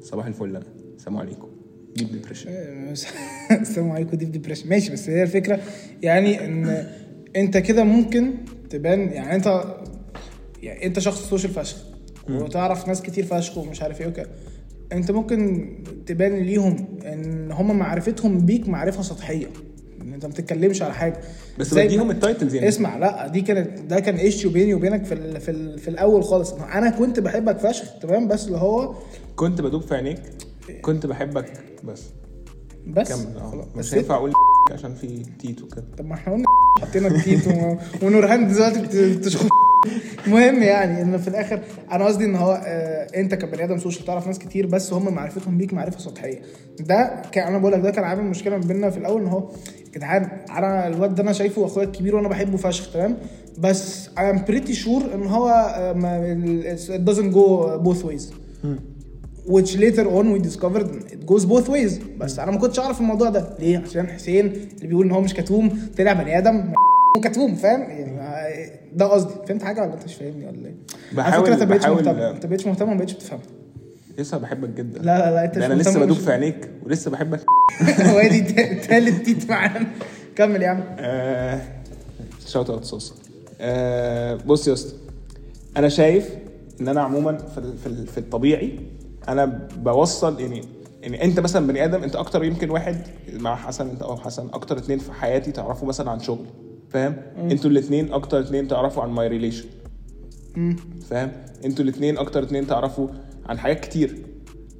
صباح 0.00 0.26
الفل 0.26 0.56
أنا. 0.56 0.64
السلام 0.96 1.16
عليكم. 1.16 1.48
deep 1.96 2.12
depression 2.12 2.50
السلام 3.60 3.90
عليكم 3.90 4.16
deep 4.16 4.32
depression 4.32 4.68
ماشي 4.68 4.92
بس 4.92 5.10
هي 5.10 5.22
الفكرة 5.22 5.60
يعني 6.02 6.44
إن 6.44 6.86
أنت 7.36 7.56
كده 7.56 7.84
ممكن 7.84 8.34
تبان 8.70 9.00
يعني 9.00 9.34
أنت 9.34 9.64
يعني 10.62 10.86
أنت 10.86 10.98
شخص 10.98 11.28
social 11.30 11.52
فشخ 11.52 11.76
وتعرف 12.30 12.88
ناس 12.88 13.02
كتير 13.02 13.24
فشخ 13.24 13.58
ومش 13.58 13.82
عارف 13.82 14.00
إيه 14.00 14.06
وكده. 14.06 14.28
أنت 14.92 15.10
ممكن 15.10 15.68
تبان 16.06 16.36
ليهم 16.36 16.98
إن 17.06 17.52
هم 17.52 17.78
معرفتهم 17.78 18.46
بيك 18.46 18.68
معرفة 18.68 19.02
سطحية. 19.02 19.46
انت 20.18 20.26
ما 20.26 20.32
بتتكلمش 20.32 20.82
على 20.82 20.94
حاجة. 20.94 21.20
بس 21.58 21.74
بديهم 21.74 22.10
ال 22.10 22.16
titles 22.16 22.54
يعني. 22.54 22.68
اسمع 22.68 22.96
لا 22.96 23.26
دي 23.28 23.40
كانت 23.40 23.80
ده 23.80 24.00
كان 24.00 24.16
issue 24.16 24.50
بيني 24.50 24.74
وبينك 24.74 25.04
في 25.04 25.14
ال 25.14 25.40
في, 25.40 25.50
ال 25.50 25.78
في 25.78 25.88
الأول 25.88 26.24
خالص. 26.24 26.52
أنا 26.52 26.90
كنت 26.90 27.20
بحبك 27.20 27.58
فشخ 27.58 27.98
تمام؟ 28.02 28.28
بس 28.28 28.46
اللي 28.46 28.58
هو 28.58 28.94
كنت 29.36 29.60
بدوب 29.60 29.82
في 29.82 29.94
عينيك 29.94 30.18
كنت 30.82 31.06
بحبك 31.06 31.52
بس. 31.84 32.02
بس؟ 32.86 33.08
كمل. 33.12 33.40
خلاص. 33.40 33.66
مش 33.76 33.94
هينفع 33.94 34.14
أقول 34.14 34.32
عشان 34.72 34.94
في 34.94 35.22
تيت 35.38 35.62
وكده 35.62 35.84
طب 35.98 36.04
ما 36.06 36.14
إحنا 36.14 36.32
قلنا 36.32 36.44
حطينا 36.82 37.08
التيت 37.08 37.46
و- 37.48 37.76
ونورهان 38.06 38.48
دلوقتي 38.48 38.80
بت- 38.82 38.96
بتشخص 39.18 39.46
المهم 40.26 40.62
يعني 40.62 41.02
إن 41.02 41.18
في 41.18 41.28
الآخر 41.28 41.60
أنا 41.92 42.04
قصدي 42.04 42.24
إن 42.24 42.36
هو 42.36 42.62
آه 42.66 43.06
أنت 43.20 43.34
كبني 43.34 43.64
آدم 43.64 43.78
social 43.78 44.04
تعرف 44.04 44.26
ناس 44.26 44.38
كتير 44.38 44.66
بس 44.66 44.92
هم 44.92 45.14
معرفتهم 45.14 45.58
بيك 45.58 45.74
معرفة 45.74 45.98
سطحية. 45.98 46.42
ده 46.80 47.22
كان 47.32 47.46
أنا 47.46 47.58
بقول 47.58 47.72
لك 47.72 47.80
ده 47.80 47.90
كان 47.90 48.04
عامل 48.04 48.24
مشكلة 48.24 48.56
ما 48.56 48.64
بيننا 48.66 48.90
في 48.90 48.98
الأول 48.98 49.20
إن 49.22 49.26
هو 49.28 49.50
جدعان. 49.98 50.28
أنا 50.50 50.86
الواد 50.86 51.14
ده 51.14 51.22
أنا 51.22 51.32
شايفه 51.32 51.64
أخويا 51.66 51.86
الكبير 51.86 52.16
وأنا 52.16 52.28
بحبه 52.28 52.56
فشخ 52.56 52.92
تمام؟ 52.92 53.16
بس 53.58 54.08
I'm 54.08 54.38
pretty 54.50 54.72
sure 54.84 55.14
إن 55.14 55.26
هو 55.26 55.48
آه، 55.48 55.92
ما- 55.92 56.72
it 56.76 57.08
doesn't 57.10 57.34
go 57.34 57.78
both 57.88 58.04
ways. 58.08 58.24
which 59.56 59.70
later 59.84 60.04
on 60.18 60.26
we 60.34 60.38
discovered 60.48 60.88
it 61.14 61.26
goes 61.32 61.44
both 61.46 61.68
ways. 61.68 61.92
بس 62.18 62.38
أنا 62.38 62.50
ما 62.50 62.58
كنتش 62.58 62.78
أعرف 62.78 63.00
الموضوع 63.00 63.30
ده. 63.30 63.48
ليه؟ 63.58 63.78
عشان 63.78 64.06
حسين 64.06 64.46
اللي 64.46 64.86
بيقول 64.88 65.06
إن 65.06 65.12
هو 65.12 65.20
مش 65.20 65.34
كتوم 65.34 65.78
طلع 65.98 66.12
بني 66.12 66.38
آدم 66.38 66.72
كتوم 67.24 67.54
فاهم؟ 67.54 67.80
يعني 67.80 68.12
ما- 68.12 68.46
ده 68.92 69.06
قصدي. 69.06 69.34
فهمت 69.48 69.62
حاجة 69.62 69.80
ولا 69.82 69.94
أنت 69.94 70.04
مش 70.04 70.14
فاهمني 70.14 70.46
ولا 70.46 70.66
إيه؟ 70.66 71.22
على 71.22 71.42
فكرة 71.42 71.54
أنت 71.54 71.62
بحاول- 71.62 71.96
مهتم. 72.04 72.18
أنت 72.18 72.46
بقتش 72.46 72.66
مهتم 72.66 72.88
وما 72.88 72.98
بقتش 72.98 73.12
بتفهم. 73.14 73.38
لسه 74.18 74.38
بحبك 74.38 74.68
جدا. 74.68 74.98
لا 74.98 75.04
لا 75.18 75.30
لا 75.34 75.44
انت 75.44 75.56
أنا 75.56 75.74
لسه 75.74 76.00
بدوب 76.00 76.16
في 76.16 76.32
عينيك 76.32 76.70
ولسه 76.86 77.10
بحبك. 77.10 77.40
هو 78.12 78.20
دي 78.20 78.40
تا- 78.40 78.74
تالت 78.86 79.24
تيت 79.24 79.50
معانا. 79.50 79.86
كمل 80.36 80.62
يا 80.62 80.68
عم. 80.68 80.82
shout 82.46 82.70
out 82.70 82.84
صوصة. 82.84 83.14
آه 83.60 84.34
بص 84.34 84.68
يا 84.68 84.72
اسطى 84.72 84.94
أنا 85.76 85.88
شايف 85.88 86.28
إن 86.80 86.88
أنا 86.88 87.00
عموما 87.00 87.36
في 87.36 87.62
في 87.82 87.86
ال- 87.86 88.06
في 88.06 88.18
الطبيعي 88.18 88.78
أنا 89.28 89.68
بوصل 89.76 90.40
يعني 90.40 90.62
يعني 91.02 91.24
أنت 91.24 91.40
مثلا 91.40 91.66
بني 91.66 91.84
آدم 91.84 92.02
أنت 92.02 92.16
أكتر 92.16 92.44
يمكن 92.44 92.70
واحد 92.70 92.96
مع 93.32 93.56
حسن 93.56 93.88
أنت 93.88 94.02
أو 94.02 94.16
حسن 94.16 94.48
أكتر 94.52 94.78
اتنين 94.78 94.98
في 94.98 95.12
حياتي 95.12 95.52
تعرفوا 95.52 95.88
مثلا 95.88 96.10
عن 96.10 96.20
شغل 96.20 96.46
فاهم؟ 96.90 97.16
أنتوا 97.38 97.70
الاتنين 97.70 98.12
أكتر 98.12 98.40
اتنين 98.40 98.68
تعرفوا 98.68 99.02
عن 99.02 99.10
my 99.10 99.28
relation 99.28 99.64
فاهم؟ 101.10 101.32
أنتوا 101.64 101.84
الاتنين 101.84 102.18
أكتر 102.18 102.42
اتنين 102.42 102.66
تعرفوا 102.66 103.08
عن 103.46 103.58
حاجات 103.58 103.80
كتير. 103.80 104.16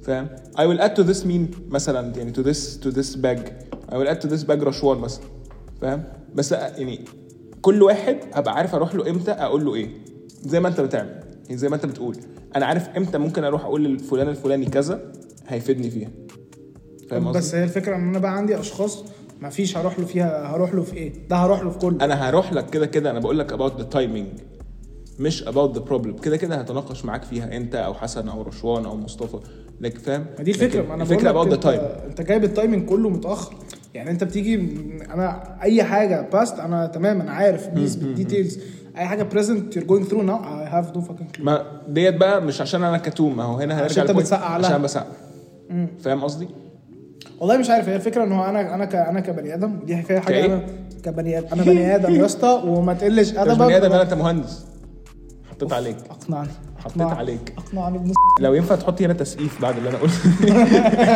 فاهم؟ 0.03 0.27
I 0.57 0.61
will 0.61 0.81
add 0.81 0.95
to 1.01 1.07
this 1.09 1.23
meme 1.25 1.73
مثلا 1.73 2.17
يعني 2.17 2.33
to 2.33 2.37
this 2.37 2.77
to 2.83 2.95
this 2.95 3.15
bag. 3.15 3.39
I 3.91 3.95
will 3.95 4.09
add 4.09 4.21
to 4.21 4.29
this 4.31 4.43
bag 4.49 4.63
رشوان 4.63 4.97
مثلا. 4.97 5.23
فاهم؟ 5.81 6.03
بس 6.35 6.51
يعني 6.51 7.05
كل 7.61 7.83
واحد 7.83 8.17
هبقى 8.33 8.53
عارف 8.55 8.75
أروح 8.75 8.95
له 8.95 9.09
إمتى 9.09 9.31
أقول 9.31 9.65
له 9.65 9.75
إيه. 9.75 9.89
زي 10.45 10.59
ما 10.59 10.67
أنت 10.67 10.81
بتعمل. 10.81 11.19
يعني 11.43 11.57
زي 11.57 11.69
ما 11.69 11.75
أنت 11.75 11.85
بتقول. 11.85 12.17
أنا 12.55 12.65
عارف 12.65 12.89
إمتى 12.97 13.17
ممكن 13.17 13.43
أروح 13.43 13.65
أقول 13.65 13.83
للفلان 13.83 14.27
الفلاني 14.29 14.65
كذا 14.65 15.11
هيفيدني 15.47 15.89
فيها. 15.89 16.09
فاهم 17.09 17.31
بس؟ 17.31 17.55
هي 17.55 17.63
الفكرة 17.63 17.95
إن 17.95 18.09
أنا 18.09 18.19
بقى 18.19 18.37
عندي 18.37 18.59
أشخاص 18.59 19.03
ما 19.41 19.49
فيش 19.49 19.77
هروح 19.77 19.99
له 19.99 20.05
فيها 20.05 20.55
هروح 20.55 20.73
له 20.73 20.81
في 20.81 20.93
إيه؟ 20.93 21.13
ده 21.29 21.35
هروح 21.35 21.61
له 21.61 21.69
في 21.69 21.79
كله. 21.79 22.05
أنا 22.05 22.29
هروح 22.29 22.53
لك 22.53 22.69
كده 22.69 22.85
كده 22.85 23.11
أنا 23.11 23.19
بقول 23.19 23.39
لك 23.39 23.53
about 23.57 23.71
the 23.81 23.95
timing. 23.97 24.41
مش 25.19 25.43
about 25.43 25.75
the 25.75 25.91
problem. 25.91 26.21
كده 26.21 26.37
كده 26.37 26.55
هتناقش 26.55 27.05
معاك 27.05 27.23
فيها 27.23 27.57
انت 27.57 27.75
أو 27.75 27.93
حسن 27.93 28.29
أو 28.29 28.41
رشوان 28.41 28.85
أو 28.85 28.95
مصطفى. 28.95 29.37
لك 29.81 29.97
فاهم؟ 29.97 30.25
ما 30.37 30.43
دي 30.43 30.51
الفكرة. 30.51 30.81
لكن 30.81 30.91
أنا 30.91 31.03
الفكرة 31.03 31.31
about 31.31 31.47
لك 31.47 31.49
the 31.49 31.53
انت, 31.53 31.65
time. 31.65 32.05
أنت 32.09 32.21
جايب 32.21 32.43
ال 32.43 32.50
timing 32.50 32.89
كله 32.89 33.09
متأخر. 33.09 33.55
يعني 33.93 34.11
أنت 34.11 34.23
بتيجي 34.23 34.55
أنا 35.13 35.57
أي 35.61 35.83
حاجة 35.83 36.29
past 36.33 36.59
أنا 36.59 36.85
تمام 36.85 37.21
أنا 37.21 37.31
عارف 37.31 37.67
past 37.67 37.95
بال 37.95 38.09
details 38.09 38.59
أي 38.97 39.05
حاجة 39.05 39.23
present 39.23 39.79
you're 39.79 39.83
going 39.83 40.09
through 40.09 40.23
now 40.23 40.39
I 40.43 40.75
have 40.75 40.95
no 40.95 41.01
fucking 41.01 41.37
clue. 41.37 41.43
ما 41.43 41.81
ديت 41.87 42.15
بقى 42.15 42.41
مش 42.41 42.61
عشان 42.61 42.83
أنا 42.83 42.97
كتوم. 42.97 43.37
ما 43.37 43.43
هو 43.43 43.57
هنا 43.57 43.73
هنرجع 43.73 43.85
عشان 43.85 44.07
أنت 44.07 44.11
بتسقع 44.11 44.57
لها. 44.57 44.69
عشان 44.69 44.81
بسقع. 44.81 45.05
فاهم 45.99 46.23
قصدي؟ 46.23 46.47
والله 47.39 47.57
مش 47.57 47.69
عارف. 47.69 47.89
هي 47.89 47.95
الفكرة 47.95 48.23
إن 48.23 48.31
هو 48.31 48.45
أنا 48.45 48.75
أنا 48.75 48.85
ك 48.85 48.95
أنا 48.95 49.19
كبني 49.19 49.53
آدم. 49.53 49.79
دي 49.85 50.01
فيها 50.01 50.19
حاجة؟ 50.19 50.45
أنا 50.45 50.61
كبني 51.03 51.37
آدم 51.37 51.47
أنا 51.53 51.63
بني 51.63 51.95
آدم 51.95 52.15
يا 52.15 52.25
اسطى 52.25 52.61
وما 52.65 52.93
تقلش 52.93 53.33
أدبك. 53.33 53.57
بني 53.57 53.77
آدم 53.77 53.91
ولا 53.91 54.01
انت 54.01 54.13
مهندس 54.13 54.65
حطيت 55.59 55.73
عليك. 55.73 55.97
أقنعني. 56.09 56.49
حطيت 56.77 57.01
أقنعني. 57.01 57.19
عليك. 57.19 57.53
أقنعني 57.57 57.97
ابن 57.97 58.13
لو 58.39 58.53
ينفع 58.53 58.75
تحطي 58.75 59.05
هنا 59.05 59.13
تسقيف 59.13 59.61
بعد 59.61 59.77
اللي 59.77 59.89
أنا 59.89 59.97
قلته. 59.97 60.29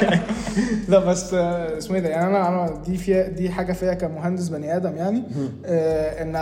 لا 0.90 1.00
بس 1.00 1.34
آه، 1.34 1.78
اسمه 1.78 1.96
إيه 1.96 2.02
ده؟ 2.02 2.10
يعني 2.10 2.28
أنا 2.28 2.48
أنا 2.50 2.82
دي 2.86 2.98
فيها 2.98 3.28
دي 3.28 3.50
حاجة 3.50 3.74
فيها 3.74 3.94
كمهندس 3.94 4.50
بني 4.50 4.76
آدم 4.76 4.96
يعني. 4.96 5.24
آه 5.66 6.24
إن 6.24 6.36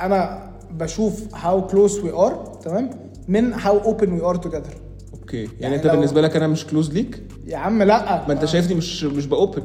أنا 0.00 0.50
بشوف 0.70 1.34
how 1.34 1.66
close 1.66 1.98
we 1.98 2.12
are 2.12 2.58
تمام؟ 2.64 2.90
من 3.28 3.52
how 3.54 3.78
open 3.78 4.12
we 4.12 4.24
are 4.24 4.36
together 4.36 4.74
okay. 5.14 5.36
يعني, 5.36 5.50
يعني 5.60 5.76
أنت 5.76 5.86
بالنسبة 5.86 6.20
لك 6.20 6.36
أنا 6.36 6.46
مش 6.46 6.66
close 6.66 6.92
ليك؟ 6.92 7.22
يا 7.46 7.56
عم 7.56 7.82
لأ. 7.82 8.26
ما 8.26 8.32
أنت 8.32 8.44
شايفني 8.44 8.74
مش 8.74 9.04
مش 9.04 9.26
ب 9.26 9.33
open 9.33 9.62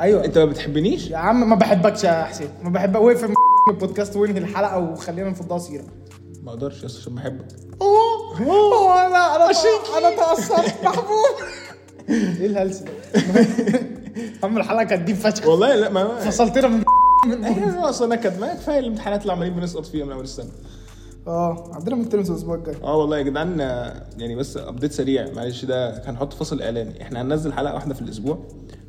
أيوه. 0.00 0.24
أنت 0.24 0.38
ما 0.38 0.44
بتحبنيش؟ 0.44 1.10
يا 1.10 1.16
عم 1.16 1.48
ما 1.50 1.56
بحبكش 1.56 2.04
يا 2.04 2.24
حسين. 2.24 2.48
ما 2.62 2.70
بحب 2.70 2.96
وقف 2.96 3.30
البودكاست 3.70 4.16
وانهي 4.16 4.38
الحلقة 4.38 4.78
وخلينا 4.78 5.30
نفضها 5.30 5.58
سيرة. 5.58 5.84
ما 6.42 6.50
أقدرش 6.50 6.84
اسطى 6.84 7.00
عشان 7.00 7.14
بحبك. 7.14 7.46
أوه! 7.82 8.40
أوه! 8.40 9.08
لا 9.08 9.36
أنا 9.36 9.50
أنا 9.98 10.16
تأثرت 10.16 10.84
محبوب. 10.84 11.36
إيه 12.40 12.46
الهلس 12.46 12.78
ده؟ 12.78 12.92
عم 14.44 14.56
الحلقة 14.58 14.84
كانت 14.84 15.02
دي 15.02 15.14
فشخ. 15.14 15.46
والله 15.46 15.74
لا 15.74 15.88
ما 15.90 16.16
فصلتنا 16.20 16.68
من 16.68 16.84
إيه 17.44 17.88
أصلا 17.88 18.16
نكد 18.16 18.40
ما 18.40 18.54
كفاية 18.54 18.78
الامتحانات 18.78 19.22
اللي 19.22 19.32
عمالين 19.32 19.54
بنسقط 19.54 19.86
فيها 19.86 20.04
من 20.04 20.12
اول 20.12 20.24
السنة 20.24 20.50
آه 21.26 21.70
عندنا 21.72 21.96
midterms 21.96 22.30
الأسبوع 22.30 22.54
الجاي. 22.54 22.76
آه 22.82 22.96
والله 22.96 23.18
يا 23.18 23.22
جدعان 23.22 23.60
يعني 24.18 24.36
بس 24.36 24.56
ابديت 24.56 24.92
سريع. 24.92 25.30
معلش 25.32 25.64
ده 25.64 26.02
هنحط 26.10 26.32
فصل 26.32 26.62
إعلاني. 26.62 27.02
إحنا 27.02 27.22
هننزل 27.22 27.52
حلقة 27.52 27.74
واحدة 27.74 27.94
في 27.94 28.00
الأسبوع. 28.02 28.38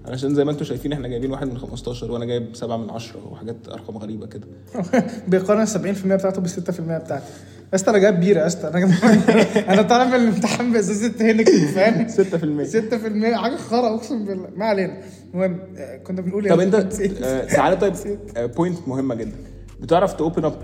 علشان 0.05 0.35
زي 0.35 0.45
ما 0.45 0.51
أنتم 0.51 0.65
شايفين 0.65 0.93
إحنا 0.93 1.07
جايبين 1.07 1.31
واحد 1.31 1.47
من 1.47 1.57
15 1.57 2.11
وأنا 2.11 2.25
جايب 2.25 2.55
7 2.55 2.77
من 2.77 2.89
10 2.89 3.27
وحاجات 3.31 3.55
أرقام 3.67 3.97
غريبة 3.97 4.27
كده. 4.27 4.47
بيقارن 5.27 5.65
70% 5.65 5.77
بتاعته 6.05 6.41
بال 6.41 6.49
6% 6.49 6.57
بتاعتي. 6.81 7.25
يا 7.71 7.75
اسطى 7.75 7.89
أنا 7.89 7.97
جايب 7.97 8.19
بيرة 8.19 8.39
يا 8.39 8.47
اسطى. 8.47 8.67
أنا 8.67 8.93
أنا 9.73 9.81
طالع 9.81 10.05
من 10.05 10.15
الامتحان 10.15 10.71
بازازه 10.73 11.13
هينكن 11.19 11.67
فاهم؟ 11.67 12.07
6% 12.07 13.31
6% 13.33 13.35
حاجة 13.35 13.55
خرا 13.55 13.95
أقسم 13.95 14.25
بالله. 14.25 14.47
ما 14.55 14.65
علينا. 14.65 14.97
المهم 15.33 15.59
آه، 15.77 15.97
كنا 15.97 16.21
بنقول 16.21 16.49
طب 16.49 16.59
إيه؟ 16.59 16.67
أنت. 16.67 16.75
آه، 17.23 17.45
تعالى 17.45 17.75
طيب 17.75 17.93
point 18.38 18.88
مهمة 18.87 19.15
جدا. 19.15 19.35
بتعرف 19.81 20.13
ت 20.13 20.20
open 20.20 20.45
up 20.45 20.56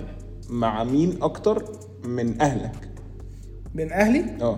مع 0.50 0.84
مين 0.84 1.18
أكتر 1.22 1.64
من 2.06 2.42
أهلك؟ 2.42 2.90
بين 3.76 3.92
أهلي؟ 3.92 4.26
آه. 4.42 4.58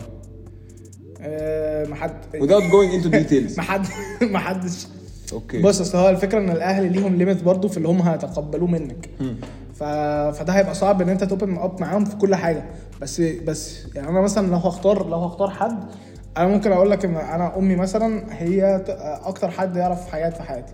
آه، 1.21 1.85
ما 1.85 1.95
حد 1.95 2.11
without 2.35 2.63
going 2.71 3.01
into 3.01 3.09
details. 3.11 3.55
ما 3.57 3.63
حد 3.63 3.85
ما 4.21 4.39
حدش. 4.39 4.87
okay 5.33 5.61
بص 5.61 5.81
أصل 5.81 5.97
هو 5.97 6.09
الفكرة 6.09 6.39
إن 6.39 6.49
الاهل 6.49 6.91
ليهم 6.91 7.15
limit 7.15 7.43
برضه 7.43 7.67
في 7.67 7.77
اللي 7.77 7.87
هم 7.87 8.01
هيتقبلوه 8.01 8.67
منك. 8.69 9.09
ف... 9.75 9.83
فده 10.39 10.53
هيبقى 10.53 10.75
صعب 10.75 11.01
إن 11.01 11.09
أنت 11.09 11.23
ت 11.23 11.30
open 11.30 11.57
up 11.57 11.81
معاهم 11.81 12.05
في 12.05 12.15
كل 12.15 12.35
حاجة. 12.35 12.65
بس 13.01 13.21
بس 13.21 13.85
يعني 13.95 14.09
أنا 14.09 14.21
مثلا 14.21 14.47
لو 14.47 14.57
هختار 14.57 15.09
لو 15.09 15.17
هختار 15.17 15.49
حد 15.49 15.83
أنا 16.39 16.47
ممكن 16.47 16.71
أقول 16.71 16.91
لك 16.91 17.05
إن 17.05 17.15
أنا 17.15 17.57
أمي 17.57 17.75
مثلا 17.75 18.23
هي 18.29 18.83
أكتر 19.25 19.49
حد 19.51 19.75
يعرف 19.75 20.07
حاجات 20.11 20.37
في 20.37 20.43
حياتي. 20.43 20.73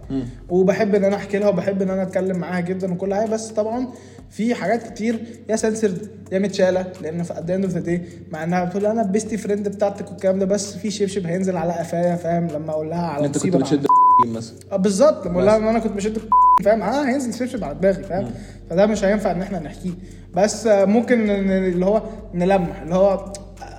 وبحب 0.50 0.96
إن 0.96 1.04
أنا 1.04 1.16
أحكي 1.16 1.38
لها 1.40 1.48
وبحب 1.50 1.82
إن 1.82 1.90
أنا 1.90 2.04
أتكلم 2.04 2.38
معاها 2.38 2.60
جدا 2.62 2.94
وكل 2.94 3.14
حاجة 3.14 3.30
بس 3.30 3.48
طبعا 3.48 3.88
في 4.30 4.56
حاجات 4.56 4.84
كتير 4.84 5.20
يا 5.50 5.56
سنسرد 5.56 6.08
يا 6.32 6.40
متشالة 6.40 6.86
لأن 7.02 7.24
في 7.24 7.34
قد 7.34 7.52
end 7.52 7.64
of 7.66 8.00
مع 8.32 8.44
إنها 8.44 8.64
بتقول 8.66 8.86
أنا 8.86 9.02
ال 9.02 9.07
bestie 9.07 9.38
friend 9.38 9.68
بتاعتك 9.70 10.12
والكلام 10.12 10.40
ده 10.40 10.46
بس 10.46 10.78
في 10.78 10.92
شبشب 10.92 11.26
هينزل 11.26 11.58
على 11.58 11.74
قفايا 11.74 12.16
فاهم؟ 12.16 12.48
لما 12.48 12.72
أقول 12.72 12.90
لها 12.90 13.08
على 13.08 13.26
أنت 13.26 13.38
كنت 13.38 13.56
بتشد 13.56 13.86
مثلا. 14.28 14.56
آه 14.72 14.76
بالظبط. 14.76 15.26
لما 15.28 15.34
أقول 15.36 15.46
لها. 15.46 15.58
إن 15.58 15.68
أنا 15.68 15.80
كنت 15.80 15.92
بشد 15.94 16.18
فاهم؟ 16.66 16.82
آه 16.82 17.06
هينزل 17.10 17.34
شبشب 17.34 17.64
على 17.64 17.76
دماغي 17.76 18.04
فاهم؟ 18.04 18.32
فده 18.70 18.86
مش 18.86 19.04
هينفع 19.04 19.32
إن 19.32 19.42
إحنا 19.42 19.60
نحكيه. 19.60 19.92
بس 20.36 20.68
آه، 20.68 20.86
ممكن 20.86 21.30
اللي 21.30 21.86
هو 21.86 22.02
نلمح 22.34 22.82
اللي 22.82 22.96
هو 22.96 23.34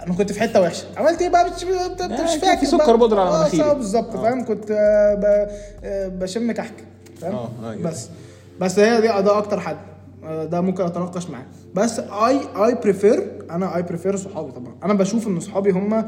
أنا 0.06 0.14
كنت 0.14 0.32
في 0.32 0.40
حتة 0.40 0.60
وحشة 0.60 0.86
عملت 0.96 1.22
إيه 1.22 1.28
بقى 1.28 1.44
مش 1.50 1.64
مش- 1.64 2.36
فاكر 2.40 2.56
في 2.60 2.66
سكر 2.66 2.76
بقى. 2.86 2.98
بودرة 2.98 3.20
على 3.20 3.30
مناخيري. 3.30 3.62
صح، 3.64 3.72
بالظبط 3.72 4.16
آه. 4.16 4.22
فاهم 4.22 4.44
كنت 4.44 4.70
آه، 4.70 5.48
آه، 5.84 6.08
بشم 6.08 6.52
كحك 6.52 6.74
فاهم 7.20 7.48
أيوة. 7.64 7.82
بس 7.82 8.08
بس 8.60 8.78
هي 8.78 9.00
دي 9.00 9.06
ده 9.06 9.38
أكتر 9.38 9.60
حد 9.60 9.76
ده 10.50 10.60
ممكن 10.60 10.84
أتناقش 10.84 11.30
معاه 11.30 11.46
بس 11.74 11.98
I 12.00 12.40
I 12.56 12.74
prefer 12.74 13.32
أنا 13.50 13.76
I 13.76 13.82
prefer 13.82 14.16
صحابي 14.16 14.52
طبعا 14.52 14.74
أنا 14.84 14.94
بشوف 14.94 15.28
إن 15.28 15.40
صحابي 15.40 15.70
هم 15.70 16.04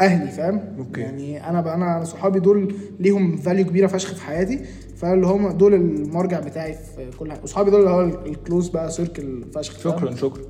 أهلي 0.00 0.30
فاهم 0.30 0.60
okay. 0.78 1.00
يعني 1.00 1.48
أنا 1.48 1.74
أنا 1.74 2.04
صحابي 2.04 2.40
دول 2.40 2.74
ليهم 3.00 3.36
value 3.36 3.64
كبيرة 3.66 3.86
فشخ 3.86 4.14
في 4.14 4.22
حياتي 4.22 4.60
فاللي 4.96 5.26
هم 5.26 5.50
دول 5.50 5.74
المرجع 5.74 6.40
بتاعي 6.40 6.72
في 6.74 7.10
كل 7.18 7.30
حاجة 7.32 7.40
وصحابي 7.42 7.70
دول 7.70 7.80
اللي 7.80 7.90
هو 7.90 8.00
الكلوز 8.26 8.68
بقى 8.68 8.90
سيركل 8.90 9.44
فشخ؟ 9.54 9.78
شكرا 9.80 10.14
شكرا 10.16 10.42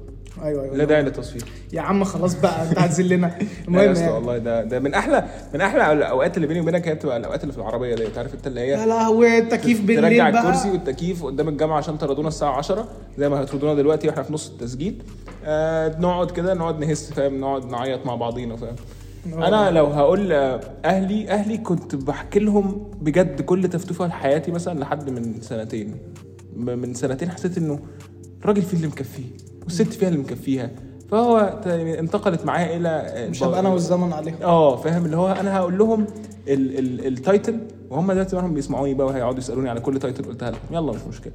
أيوه 0.43 0.65
أيوه 0.65 0.77
لا 0.77 0.85
داعي 0.85 1.03
للتصوير 1.03 1.45
يا 1.73 1.81
عم 1.81 2.05
خلاص 2.05 2.35
بقى 2.35 2.69
انت 2.69 2.79
هتذلنا 2.79 3.27
لا 3.39 3.47
المهم 3.69 3.95
يعني. 3.95 4.13
والله 4.13 4.39
ده 4.39 4.65
ده 4.65 4.79
من 4.81 4.95
أحلى 4.95 5.25
من 5.55 5.61
أحلى 5.61 5.93
الأوقات 5.93 6.37
اللي 6.37 6.47
بيني 6.47 6.61
وبينك 6.61 6.89
هي 6.89 6.95
بتبقى 6.95 7.17
الأوقات 7.17 7.43
اللي 7.43 7.53
في 7.53 7.59
العربية 7.59 7.95
ديت. 7.95 8.19
عارف 8.19 8.35
أنت 8.35 8.47
اللي 8.47 8.61
هي 8.61 8.69
يا 8.69 8.87
لهوي 8.87 9.39
التكييف 9.39 9.81
بالليل 9.81 10.03
ترجع 10.03 10.31
بقى. 10.31 10.41
الكرسي 10.43 10.71
والتكييف 10.71 11.25
قدام 11.25 11.49
الجامعة 11.49 11.77
عشان 11.79 11.97
طردونا 11.97 12.29
الساعة 12.29 12.53
10 12.57 12.89
زي 13.19 13.29
ما 13.29 13.41
هيطردونا 13.41 13.75
دلوقتي 13.75 14.09
وإحنا 14.09 14.23
في 14.23 14.33
نص 14.33 14.51
التسجيل. 14.51 15.03
آه 15.45 15.99
نقعد 16.01 16.31
كده 16.31 16.55
نقعد 16.55 16.79
نهس 16.85 17.13
فاهم؟ 17.13 17.41
نقعد 17.41 17.65
نعيط 17.71 18.07
مع 18.07 18.15
بعضينا 18.15 18.57
فاهم؟ 18.57 18.77
أنا 19.33 19.71
لو 19.71 19.87
هقول 19.87 20.33
أهلي 20.85 21.29
أهلي 21.31 21.59
كنت 21.59 21.95
بحكي 21.95 22.39
لهم 22.39 22.91
بجد 23.01 23.41
كل 23.43 23.69
تفتوفة 23.69 24.07
لحياتي 24.07 24.51
مثلا 24.51 24.79
لحد 24.81 25.11
من 25.11 25.41
سنتين. 25.41 25.97
من 26.57 26.95
سنتين 26.95 27.31
حسيت 27.31 27.59
إنه 27.59 27.79
الراجل 28.43 28.63
فيه 28.63 28.77
اللي 28.77 28.89
مكفيه. 28.89 29.50
والست 29.71 29.93
فيها 29.93 30.09
اللي 30.09 30.19
مكفيها. 30.21 30.71
فهو 31.11 31.61
ت- 31.65 31.67
انتقلت 31.67 32.45
معايا 32.45 32.77
إلى 32.77 32.89
آه، 32.89 33.29
مش 33.29 33.43
هبقى 33.43 33.61
أنا 33.61 33.69
والزمن 33.69 34.13
عليهم. 34.13 34.35
آه 34.43 34.77
فاهم؟ 34.77 35.05
اللي 35.05 35.17
هو 35.17 35.33
أنا 35.33 35.57
هقول 35.57 35.79
لهم 35.79 36.07
ال 36.49 36.79
ال 36.79 37.07
ال 37.07 37.16
title 37.16 37.61
وهم 37.91 38.13
دلوقتي 38.13 38.37
هم 38.37 38.55
بيسمعوني 38.55 38.95
بقى 38.95 39.07
وهيقعدوا 39.07 39.39
يسألوني 39.39 39.71
على 39.71 39.81
كل 39.81 39.99
title 39.99 40.25
قلتها 40.25 40.51
لهم. 40.51 40.61
يلا 40.71 40.93
مش 40.93 41.01
مشكلة. 41.09 41.33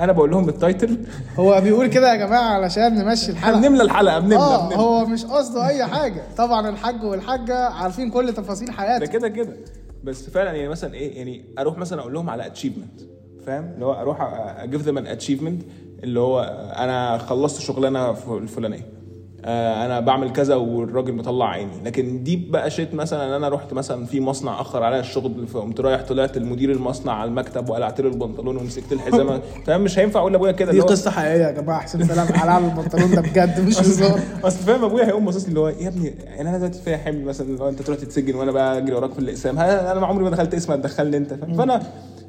أنا 0.00 0.12
بقول 0.12 0.30
لهم 0.30 0.48
ال 0.48 0.56
title 0.56 0.98
هو 1.40 1.60
بيقول 1.60 1.86
كده 1.86 2.10
يا 2.12 2.16
جماعة 2.26 2.54
علشان 2.54 2.94
نمشي 2.94 3.30
الحلقة. 3.32 3.60
بنملى 3.60 3.82
الحلقة 3.82 4.18
بنملى 4.18 4.36
آه 4.36 4.62
بنملى 4.68 4.76
هو 4.82 5.06
مش 5.06 5.24
قصده 5.24 5.66
أي 5.68 5.84
حاجة. 5.86 6.22
طبعا 6.36 6.68
الحاج 6.68 7.04
والحاجة 7.04 7.58
عارفين 7.68 8.10
كل 8.10 8.32
تفاصيل 8.32 8.66
ده 8.66 8.72
حياتك 8.72 9.10
كده 9.10 9.28
كده. 9.28 9.56
بس 10.04 10.30
فعلا 10.30 10.52
يعني 10.52 10.68
مثلا 10.68 10.94
إيه 10.94 11.18
يعني 11.18 11.44
أروح 11.58 11.78
مثلا 11.78 12.00
أقول 12.00 12.12
لهم 12.12 12.30
على 12.30 12.46
achievement 12.46 13.00
فاهم؟ 13.46 13.70
اللي 13.74 13.84
هو 13.86 13.92
أروح 13.92 14.18
a 14.58 14.63
give 14.63 14.82
them 14.82 14.98
an 14.98 15.06
achievement 15.06 15.62
اللي 16.04 16.20
هو 16.20 16.40
أنا 16.76 17.18
خلصت 17.18 17.60
شغلانة 17.60 18.10
الفلانية. 18.30 19.02
آه، 19.44 19.86
أنا 19.86 20.00
بعمل 20.00 20.30
كذا 20.32 20.54
والراجل 20.54 21.12
مطلع 21.12 21.48
عيني. 21.50 21.70
لكن 21.84 22.22
دي 22.22 22.36
بقى 22.36 22.70
shit 22.70 22.94
مثلا. 22.94 23.26
ان 23.26 23.32
أنا 23.32 23.48
رحت 23.48 23.72
مثلا 23.72 24.06
في 24.06 24.20
مصنع 24.20 24.60
آخر 24.60 24.82
عليا 24.82 25.00
الشغل 25.00 25.46
فقمت 25.46 25.80
رايح 25.80 26.02
طلعت 26.02 26.36
المدير 26.36 26.70
المصنع 26.72 27.12
على 27.12 27.28
المكتب 27.28 27.68
وقلعت 27.70 28.00
له 28.00 28.08
البنطلون 28.08 28.56
ومسكت 28.56 28.92
الحزامه 28.92 29.40
فاهم؟ 29.66 29.80
مش 29.80 29.98
هينفع 29.98 30.20
أقول 30.20 30.32
لأبويا 30.32 30.52
كده. 30.52 30.72
دي 30.72 30.80
قصة 30.80 31.10
حقيقية 31.10 31.44
يا 31.46 31.50
جماعة. 31.50 31.80
حسين 31.80 32.04
سلام. 32.06 32.26
على 32.34 32.66
البنطلون 32.66 33.10
ده 33.10 33.20
بجد 33.20 33.60
مش 33.60 33.80
هزار. 33.80 34.20
أصل 34.44 34.58
فاهم 34.58 34.84
أبويا 34.84 35.04
هيقوم 35.06 35.24
باصص 35.24 35.42
لي 35.42 35.48
اللي 35.48 35.60
هو 35.60 35.68
يا 35.68 35.88
ابني 35.88 36.14
يعني 36.24 36.48
أنا 36.48 36.58
دلوقتي 36.58 36.80
فيها 36.82 36.96
حمل 36.96 37.24
مثلا 37.24 37.60
هو 37.60 37.68
أنت 37.68 37.82
تروح 37.82 37.98
تتسجن 37.98 38.34
وأنا 38.34 38.52
بقى 38.52 38.78
أجري 38.78 38.94
وراك 38.94 39.12
في 39.12 39.18
الأقسام. 39.18 39.58
أنا 39.58 40.06
عمري 40.06 40.24
ما 40.24 40.30
دخلت 40.30 40.54
قسم 40.54 40.72
هتدخلني 40.72 41.16
أنت؟ 41.16 41.34
فاهم؟ 41.34 41.54
فأنا 41.54 41.82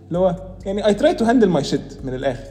اللي 0.07 0.19
هو 0.19 0.35
يعني 0.65 0.85
I 0.85 0.93
try 0.93 1.13
to 1.13 1.25
handle 1.25 1.49
my 1.49 1.63
shit 1.63 1.97
من 2.03 2.13
الآخر. 2.13 2.43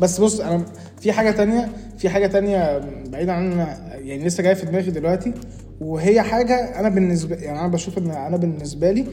بس 0.00 0.20
بص 0.20 0.40
أنا 0.40 0.64
في 1.00 1.12
حاجة 1.12 1.30
تانية 1.30 1.68
في 1.98 2.08
حاجة 2.08 2.26
تانية 2.26 2.78
بعيدا 3.08 3.32
عن 3.32 3.52
يعني 3.90 4.24
لسه 4.24 4.42
جاية 4.42 4.54
في 4.54 4.66
دماغي 4.66 4.90
دلوقتي 4.90 5.34
وهي 5.80 6.22
حاجة 6.22 6.80
أنا 6.80 6.88
بالنسبة 6.88 7.36
يعني 7.36 7.60
أنا 7.60 7.68
بشوف 7.68 7.98
إن 7.98 8.10
أنا 8.10 8.36
بالنسبة 8.36 8.90
لي 8.90 9.04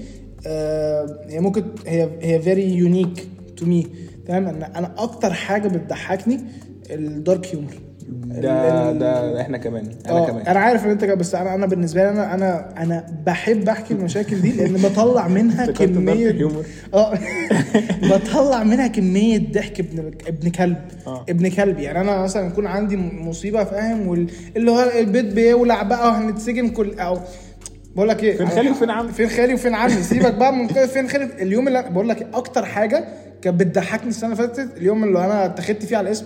آه، 0.48 1.26
هي 1.30 1.40
ممكن 1.40 1.64
هي 1.88 2.10
هي 2.22 2.42
very 2.42 2.76
unique 2.76 3.28
to 3.58 3.66
me 3.66 3.88
تمام؟ 4.28 4.48
إن 4.48 4.64
أنا 4.64 4.94
أكتر 4.98 5.34
حاجة 5.34 5.68
بتضحكني 5.68 6.40
ال 6.90 7.01
dark 7.01 7.48
humor 7.48 7.74
ده 8.10 8.92
ده 8.92 9.42
إحنا 9.42 9.58
كمان 9.58 9.86
أنا 10.06 10.18
آه 10.18 10.28
كمان. 10.28 10.48
أنا 10.48 10.60
عارف 10.60 10.86
إن 10.86 10.90
أنت 10.90 11.04
بس 11.06 11.36
أنا 11.36 11.56
أنا 11.56 11.66
بالنسبة 11.66 12.04
لي 12.04 12.10
أنا 12.10 12.34
أنا 12.34 12.74
أنا 12.84 13.06
بحب 13.26 13.70
أحكي 13.70 13.94
المشاكل 13.94 14.42
دي 14.42 14.52
لأن 14.52 14.74
بطلع 14.74 15.28
منها 15.28 15.66
كمية. 15.72 16.50
آه 16.94 17.14
بطلع 18.12 18.64
منها 18.64 18.88
كمية 18.88 19.52
ضحك 19.52 19.80
ابن 19.80 20.12
ابن 20.28 20.50
كلب 20.50 20.78
آه. 21.08 21.26
ابن 21.30 21.50
كلب. 21.50 21.80
يعني 21.80 22.02
أنا 22.02 22.22
مثلا 22.24 22.48
يكون 22.48 22.68
عندي 22.68 22.98
مصيبة 22.98 23.64
فاهم؟ 23.64 24.08
وال- 24.08 24.28
اللي 24.58 24.72
هو 24.72 24.92
البيت 25.00 25.26
بيولع 25.26 25.84
بقى 25.84 26.08
وهنتسجن 26.08 26.70
كل 26.70 27.00
أو 27.00 27.18
بقول 27.96 28.10
لك 28.10 28.24
إيه؟ 28.24 28.38
فين 28.38 28.48
خالي 28.50 28.70
وفين 28.70 28.90
عمي؟ 28.90 29.12
فين 29.12 29.30
خالي 29.30 29.54
وفين 29.54 29.76
عمي؟ 29.76 29.92
سيبك 30.04 30.34
بقى 30.34 30.54
من 30.54 30.68
فين 30.68 31.10
خالي؟ 31.10 31.26
اليوم 31.42 31.68
اللي 31.68 31.86
بقول 31.90 32.10
لك 32.10 32.22
إيه، 32.22 32.28
أكتر 32.34 32.66
حاجة 32.66 33.06
كانت 33.42 33.60
بتضحكني 33.60 34.10
السنة 34.10 34.34
اللي 34.34 34.48
فاتت 34.48 34.78
اليوم 34.78 35.04
اللي 35.04 35.26
أنا 35.26 35.46
اتخذت 35.46 35.86
فيه 35.86 35.98
على 35.98 36.08
الاسم 36.08 36.26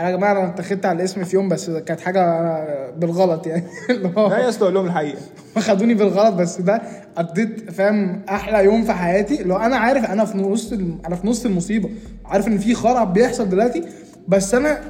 أنا 0.00 0.10
يا 0.10 0.16
جماعة 0.16 0.32
أنا 0.32 0.48
اتخذت 0.48 0.86
على 0.86 0.96
الاسم 0.98 1.24
في 1.24 1.36
يوم 1.36 1.48
بس 1.48 1.70
كانت 1.70 2.00
حاجة 2.00 2.90
بالغلط 2.94 3.46
يعني. 3.46 3.62
اللي 3.90 4.10
هو 4.16 4.28
لا 4.28 4.38
يا 4.38 4.48
أسطى 4.48 4.62
أقول 4.64 4.74
لهم 4.74 4.86
الحقيقة. 4.86 5.18
خدوني 5.58 5.94
بالغلط 5.94 6.34
بس 6.34 6.60
ده 6.60 6.82
قضيت 7.16 7.70
فاهم 7.70 8.22
أحلى 8.28 8.64
يوم 8.64 8.84
في 8.84 8.92
حياتي. 8.92 9.42
لو 9.42 9.56
أنا 9.56 9.76
عارف 9.76 10.04
أنا 10.04 10.24
في 10.24 10.38
نص 10.38 10.72
الم- 10.72 10.98
أنا 11.06 11.16
في 11.16 11.26
نص 11.26 11.44
المصيبة. 11.44 11.90
عارف 12.24 12.48
إن 12.48 12.58
في 12.58 12.74
خراب 12.74 13.12
بيحصل 13.12 13.48
دلوقتي 13.48 13.84
بس 14.28 14.54
أنا 14.54 14.80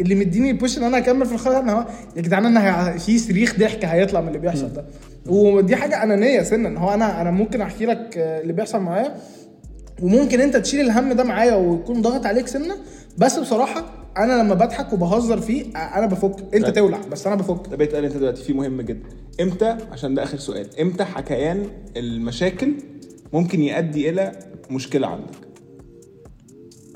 اللي 0.00 0.14
مديني 0.14 0.50
البوش 0.50 0.78
إن 0.78 0.84
أنا 0.84 0.98
أكمل 0.98 1.26
في 1.26 1.32
الخراب 1.32 1.62
إن 1.62 1.68
هو 1.70 1.84
يا 2.16 2.22
جدعان 2.22 2.46
أنا 2.46 2.92
في 2.98 3.18
صريخ 3.18 3.58
ضحك 3.58 3.84
هيطلع 3.84 4.20
من 4.20 4.28
اللي 4.28 4.38
بيحصل 4.38 4.72
ده. 4.72 4.84
ودي 5.26 5.76
حاجة 5.76 6.02
أنانية 6.02 6.42
سنه 6.42 6.68
ان 6.68 6.76
هو 6.76 6.94
أنا 6.94 7.20
أنا 7.20 7.30
ممكن 7.30 7.60
أحكي 7.60 7.86
لك 7.86 8.10
اللي 8.16 8.52
بيحصل 8.52 8.80
معايا. 8.80 9.14
وممكن 10.02 10.40
أنت 10.40 10.56
تشيل 10.56 10.80
الهم 10.86 11.12
ده 11.12 11.24
معايا 11.24 11.54
ويكون 11.54 12.02
ضاغط 12.02 12.26
عليك 12.26 12.46
سنه 12.46 12.74
بس 13.18 13.38
بصراحة 13.38 13.84
أنا 14.16 14.42
لما 14.42 14.54
بضحك 14.54 14.92
وبهزر 14.92 15.40
فيه 15.40 15.64
أنا 15.76 16.06
بفك. 16.06 16.54
انت 16.54 16.64
طيب. 16.64 16.74
تولع 16.74 16.98
بس 17.12 17.26
أنا 17.26 17.36
بفك. 17.36 17.68
ده 17.70 17.76
بيتقال 17.76 18.04
انت 18.04 18.16
دلوقتي 18.16 18.42
في 18.42 18.52
مهم 18.52 18.80
جدا. 18.80 19.08
إمتى؟ 19.40 19.76
عشان 19.92 20.14
ده 20.14 20.22
آخر 20.22 20.38
سؤال. 20.38 20.80
إمتى 20.80 21.04
حكيان 21.04 21.62
المشاكل 21.96 22.72
ممكن 23.32 23.60
يؤدي 23.62 24.10
إلى 24.10 24.32
مشكلة 24.70 25.06
عندك؟ 25.06 25.34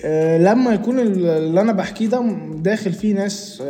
آه، 0.05 0.39
لما 0.39 0.73
يكون 0.75 0.99
ال- 1.01 1.27
اللي 1.27 1.61
أنا 1.61 1.73
بحكيه 1.73 2.07
ده 2.09 2.21
داخل 2.55 2.93
فيه 2.93 3.15
ناس 3.15 3.63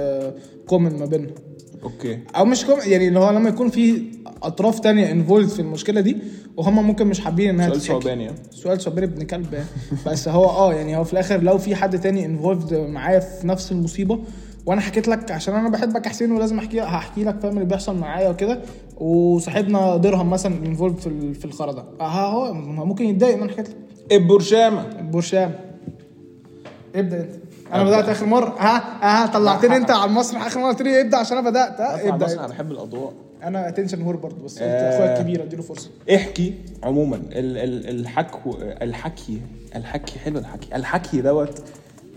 common 0.66 0.98
ما 0.98 1.06
بينهم. 1.06 1.34
okay 1.82 2.18
أو 2.36 2.44
مش 2.44 2.64
common 2.66 2.78
يعني 2.86 3.08
اللي 3.08 3.18
هو 3.18 3.30
لما 3.30 3.48
يكون 3.48 3.68
في 3.68 4.02
أطراف 4.42 4.80
تانية 4.80 5.10
involved 5.12 5.48
في 5.48 5.60
المشكلة 5.62 6.00
دي 6.00 6.16
وهم 6.56 6.86
ممكن 6.86 7.06
مش 7.06 7.20
حابين 7.20 7.48
إنها 7.48 7.68
سؤال. 7.68 7.80
ثعباني 7.80 8.24
يعني. 8.24 8.36
سؤال 8.50 8.80
صبري 8.80 9.04
ابن 9.04 9.22
كلب 9.22 9.52
يعني. 9.52 9.66
بس 10.06 10.28
هو 10.28 10.44
آه 10.44 10.74
يعني 10.74 10.96
هو 10.96 11.04
في 11.04 11.12
الآخر 11.12 11.40
لو 11.42 11.58
في 11.58 11.74
حد 11.74 12.00
تاني 12.00 12.26
involved 12.26 12.74
معايا 12.74 13.20
في 13.20 13.46
نفس 13.46 13.72
المصيبة 13.72 14.18
وأنا 14.66 14.80
حكيت 14.80 15.08
لك 15.08 15.30
عشان 15.30 15.54
أنا 15.54 15.68
بحبك 15.68 16.06
يا 16.06 16.10
حسين 16.10 16.32
ولازم 16.32 16.58
أحكي 16.58 16.80
هحكي 16.80 17.24
لك 17.24 17.40
فاهم 17.40 17.52
اللي 17.54 17.64
بيحصل 17.68 17.96
معايا 17.96 18.28
وكده 18.30 18.60
وصاحبنا 18.96 19.96
درهم 19.96 20.30
مثلا 20.30 20.54
involved 20.66 20.96
في 20.96 21.34
في 21.34 21.44
الخرا 21.44 21.72
ده 21.72 21.84
آه 22.00 22.30
هو 22.30 22.54
ممكن 22.54 23.04
يتضايق 23.04 23.34
ان 23.36 23.42
أنا 23.42 23.52
حكيت 23.52 23.68
لك 23.68 23.76
البرشامة 24.12 25.00
برشام 25.00 25.54
ابدأ 26.94 27.20
أنت 27.20 27.30
أنا. 27.72 27.84
بدأت 27.84 28.08
آخر 28.08 28.26
مرة. 28.26 28.54
ها؟ 28.58 28.82
ها؟ 29.02 29.26
طلعتني 29.26 29.76
أنت 29.76 29.90
على 29.90 30.10
المسرح 30.10 30.46
آخر 30.46 30.60
مرة. 30.60 30.68
قلت 30.68 30.82
لي 30.82 31.00
ابدأ 31.00 31.16
عشان 31.16 31.38
أنا 31.38 31.50
بدأت. 31.50 31.80
ها؟ 31.80 32.08
ابدأ. 32.08 32.32
أنا 32.32 32.46
بحب 32.46 32.72
الأضواء. 32.72 33.12
أنا 33.42 33.68
attention 33.68 34.02
whore 34.02 34.16
برضه 34.16 34.44
بس 34.44 34.52
قلت 34.52 34.62
آه. 34.62 34.94
أخويا 34.94 35.16
الكبير 35.16 35.42
أديله 35.42 35.62
فرصة. 35.62 35.90
احكي 36.14 36.54
عموما. 36.82 37.16
ال 37.16 37.58
ال 37.58 38.00
الحكو 38.00 38.56
الحكي 38.60 39.40
الحكي 39.76 40.18
حلو 40.18 40.38
الحكي. 40.38 40.76
الحكي 40.76 41.20
دوت 41.20 41.62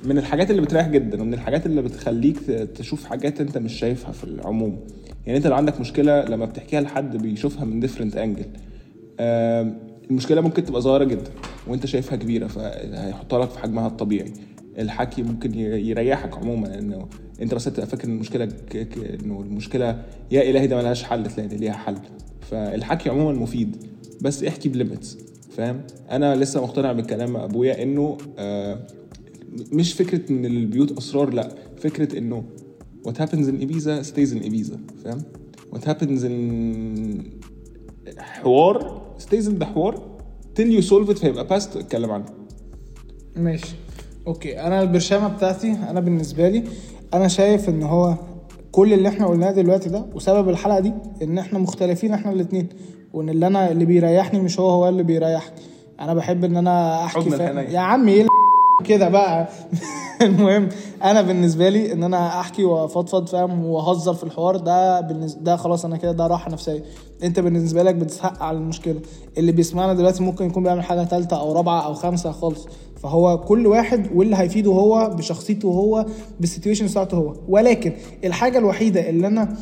من 0.04 0.18
الحاجات 0.18 0.52
اللي 0.52 0.62
بتريح 0.62 0.88
جدا 0.88 1.22
ومن 1.22 1.34
الحاجات 1.34 1.65
اللي 1.65 1.82
بتخليك 1.82 2.38
تشوف 2.76 3.06
حاجات 3.06 3.41
أنت 3.41 3.58
مش 3.58 3.74
شايفها 3.74 4.12
في 4.12 4.24
العموم. 4.24 4.80
يعني 5.26 5.38
أنت 5.38 5.48
لو 5.48 5.56
عندك 5.56 5.80
مشكلة 5.80 6.22
لما 6.26 6.46
بتحكيها 6.46 6.82
لحد 6.82 7.18
بيشوفها 7.18 7.65
من 7.65 7.80
different 7.80 8.17
angle 8.17 8.45
المشكلة 10.10 10.41
ممكن 10.41 10.63
تبقى 10.63 10.82
صغيرة 10.82 11.04
جدا 11.04 11.32
وأنت 11.68 11.86
شايفها 11.86 12.15
كبيرة 12.15 12.48
فهيحطها 12.48 13.46
لك 13.46 13.50
في 13.50 13.60
حجمها 13.60 13.88
الطبيعي. 13.88 14.34
الحكي 14.79 15.23
ممكن 15.23 15.55
يريحك 15.59 16.38
عموما 16.38 16.79
انه 16.79 17.07
أنت 17.41 17.53
بس 17.55 17.63
تبقى 17.65 17.88
فاكر 17.88 18.07
إن 18.07 18.13
المشكلة. 18.13 18.49
إنه 19.23 19.41
المشكلة 19.41 20.03
يا 20.31 20.49
إلهي 20.49 20.67
ده 20.67 20.77
ملهاش 20.77 21.03
حل 21.03 21.25
تلاقي 21.27 21.57
ليها 21.57 21.73
حل. 21.73 21.97
فالحكي 22.41 23.09
عموما 23.09 23.39
مفيد 23.39 23.77
بس 24.21 24.43
احكي 24.43 24.69
بليميتس 24.69 25.17
فاهم؟ 25.57 25.81
أنا 26.11 26.35
لسه 26.35 26.61
مقتنع 26.63 26.91
بكلام 26.91 27.38
أبويا 27.38 27.83
إنه 27.83 28.17
آه 28.38 28.88
مش 29.71 29.93
فكرة 29.93 30.31
إن 30.31 30.45
البيوت 30.45 30.97
أسرار 30.97 31.33
لأ 31.33 31.55
فكرة 31.77 32.17
إنه 32.17 32.43
what 33.07 33.11
happens 33.13 33.47
in 33.47 33.61
Ibiza 33.65 34.03
stays 34.11 34.31
in 34.33 34.43
Ibiza 34.49 34.77
فاهم؟ 35.03 35.21
what 35.75 35.79
happens 35.85 36.23
in 36.23 37.23
حوار 38.19 39.01
stays 39.19 39.45
in 39.47 39.59
the 39.59 39.65
حوار 39.65 40.01
till 40.55 40.67
you 40.67 40.81
solve 40.81 41.09
it 41.09 41.17
فيبقى 41.19 41.47
past 41.59 41.77
اتكلم 41.77 42.11
عنه. 42.11 42.25
ماشي. 43.35 43.75
أوكي 44.27 44.61
أنا 44.61 44.81
البرشامة 44.81 45.27
بتاعتي 45.27 45.71
أنا 45.89 45.99
بالنسبة 45.99 46.49
لي 46.49 46.63
أنا 47.13 47.27
شايف 47.27 47.69
إن 47.69 47.83
هو 47.83 48.15
كل 48.71 48.93
اللي 48.93 49.09
إحنا 49.09 49.27
قلناه 49.27 49.51
دلوقتي 49.51 49.89
ده 49.89 50.05
وسبب 50.15 50.49
الحلقة 50.49 50.79
دي 50.79 50.93
إن 51.21 51.38
إحنا 51.38 51.59
مختلفين 51.59 52.13
إحنا 52.13 52.31
الاثنين 52.31 52.69
وإن 53.13 53.29
اللي 53.29 53.47
أنا 53.47 53.71
اللي 53.71 53.85
بيريحني 53.85 54.39
مش 54.39 54.59
هو 54.59 54.69
هو 54.69 54.89
اللي 54.89 55.03
بيريحك 55.03 55.53
أنا 55.99 56.13
بحب 56.13 56.43
إن 56.43 56.57
أنا 56.57 57.05
أحكي. 57.05 57.19
يا 57.73 57.79
عم 57.79 58.07
إيه 58.07 58.27
كده 58.85 59.09
بقى؟ 59.09 59.47
المهم 60.21 60.69
أنا 61.03 61.21
بالنسبة 61.21 61.69
لي 61.69 61.93
إن 61.93 62.03
أنا 62.03 62.39
أحكي 62.39 62.63
وأفضفض 62.63 63.27
فاهم 63.27 63.65
وأهزر 63.65 64.13
في 64.13 64.23
الحوار 64.23 64.57
ده 64.57 65.01
بالنسبة 65.01 65.41
ده 65.41 65.55
خلاص 65.55 65.85
أنا 65.85 65.97
كده 65.97 66.11
ده 66.11 66.27
راحة 66.27 66.51
نفسية. 66.51 66.83
أنت 67.23 67.39
بالنسبة 67.39 67.83
لك 67.83 67.95
بتسحق 67.95 68.43
على 68.43 68.57
المشكلة. 68.57 68.99
اللي 69.38 69.51
بيسمعنا 69.51 69.93
دلوقتي 69.93 70.23
ممكن 70.23 70.45
يكون 70.45 70.63
بيعمل 70.63 70.83
حاجة 70.83 71.03
ثالثه 71.03 71.39
أو 71.39 71.53
رابعة 71.53 71.85
أو 71.85 71.93
خامسه 71.93 72.31
خالص. 72.31 72.67
فهو 73.06 73.38
كل 73.38 73.68
واحد 73.68 74.08
واللي 74.15 74.36
هيفيده 74.36 74.72
هو 74.72 75.10
بشخصيته 75.18 75.68
هو 75.68 76.06
بال 76.39 76.48
situation 76.48 76.86
بتاعته 76.86 77.18
هو. 77.18 77.34
ولكن 77.48 77.91
الحاجة 78.24 78.58
الوحيدة 78.58 79.10
اللي 79.10 79.28
أنا 79.28 79.58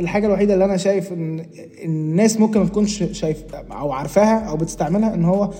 الحاجة 0.00 0.26
الوحيدة 0.26 0.54
اللي 0.54 0.64
أنا 0.64 0.76
شايف 0.76 1.12
إن 1.12 1.46
الناس 1.84 2.40
ممكن 2.40 2.60
ما 2.60 2.66
تكونش 2.66 3.04
شايف 3.12 3.44
أو 3.54 3.92
عارفاها 3.92 4.38
أو 4.38 4.56
بتستعملها 4.56 5.14
إن 5.14 5.24
هو 5.24 5.50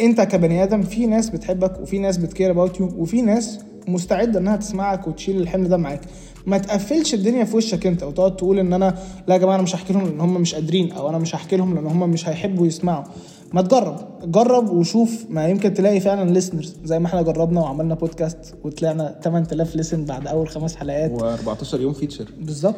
أنت 0.00 0.20
كبني 0.20 0.62
آدم 0.62 0.82
في 0.82 1.06
ناس 1.06 1.30
بتحبك 1.30 1.80
وفي 1.80 1.98
ناس 1.98 2.16
بت 2.16 2.27
care 2.27 2.50
about 2.50 2.80
you 2.80 2.86
وفي 2.98 3.22
ناس 3.22 3.58
مستعدة 3.88 4.38
إنها 4.38 4.56
تسمعك 4.56 5.08
وتشيل 5.08 5.36
الحمل 5.40 5.68
ده 5.68 5.76
معاك. 5.76 6.00
ما 6.46 6.58
تقفلش 6.58 7.14
الدنيا 7.14 7.44
في 7.44 7.56
وشك 7.56 7.86
أنت 7.86 8.02
وتقعد 8.02 8.36
تقول 8.36 8.58
إن 8.58 8.72
أنا 8.72 8.94
لا 9.26 9.34
يا 9.34 9.40
جماعة 9.40 9.54
أنا 9.54 9.62
مش 9.62 9.74
هحكي 9.74 9.92
لهم 9.92 10.04
لأن 10.04 10.20
هم 10.20 10.40
مش 10.40 10.54
قادرين 10.54 10.92
أو 10.92 11.08
أنا 11.08 11.18
مش 11.18 11.34
هحكي 11.34 11.56
لهم 11.56 11.74
لأن 11.74 11.86
هم 11.86 12.10
مش 12.10 12.28
هيحبوا 12.28 12.66
يسمعوا. 12.66 13.04
ما 13.52 13.62
تجرب 13.62 13.96
جرب 14.24 14.70
وشوف. 14.70 15.24
ما 15.28 15.48
يمكن 15.48 15.74
تلاقي 15.74 16.00
فعلا 16.00 16.30
listeners 16.30 16.76
زي 16.84 16.98
ما 16.98 17.06
إحنا 17.06 17.22
جربنا 17.22 17.60
وعملنا 17.60 17.94
بودكاست 17.94 18.54
وطلعنا 18.64 19.20
8000 19.24 19.76
listen 19.76 20.04
بعد 20.04 20.26
أول 20.26 20.48
خمس 20.48 20.76
حلقات. 20.76 21.22
و14 21.22 21.74
يوم 21.74 21.92
فيتشر 21.92 22.28
بالظبط. 22.40 22.74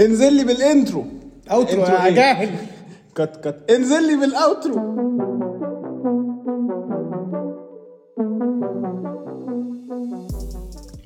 انزل 0.00 0.32
لي 0.32 0.44
بالانترو 0.44 1.04
outro 1.50 1.82
يا 1.82 2.06
إيه؟ 2.06 2.14
جاهل. 2.14 2.50
cut 3.14 3.36
cut 3.44 3.70
انزل 3.70 4.06
لي 4.06 4.16
بال 4.16 4.33
outro 4.33 4.74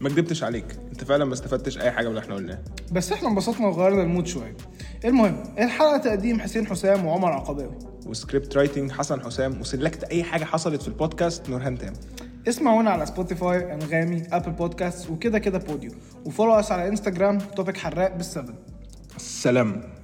ما 0.00 0.08
كدبتش 0.08 0.42
عليك. 0.44 0.64
انت 0.92 1.04
فعلا 1.04 1.24
ما 1.24 1.32
استفدتش 1.32 1.78
أي 1.78 1.90
حاجة 1.90 2.04
من 2.08 2.10
اللي 2.10 2.20
إحنا 2.20 2.34
قلناه. 2.34 2.58
بس 2.92 3.12
إحنا 3.12 3.28
انبسطنا 3.28 3.66
وغيرنا 3.66 4.02
ال 4.02 4.07
mood 4.07 4.26
شوية. 4.26 4.56
المهم 5.04 5.42
الحلقة 5.58 5.96
تقديم 5.96 6.40
حسين 6.40 6.66
حسام 6.66 7.06
وعمر 7.06 7.32
عقباوي. 7.32 7.78
و 8.06 8.13
script 8.13 8.56
writing 8.56 8.92
حسن 8.92 9.20
حسام. 9.20 9.60
وسلكت 9.60 10.04
أي 10.04 10.22
حاجة 10.22 10.44
حصلت 10.44 10.82
في 10.82 10.88
البودكاست 10.88 11.50
نورهان 11.50 11.78
تام 11.78 11.92
اسمعونا 12.48 12.90
على 12.90 13.06
سبوتيفاي 13.06 13.74
أنغامي 13.74 14.22
أبل 14.32 14.50
بودكاست 14.50 15.10
وكده 15.10 15.38
كده 15.38 15.58
بوديو. 15.58 15.90
و 16.24 16.29
follow 16.29 16.54
us 16.54 16.72
على 16.72 16.88
إنستجرام 16.88 17.38
توبك 17.38 17.76
حراق 17.76 18.16
بالسفن 18.16 18.54
سلام. 19.16 19.99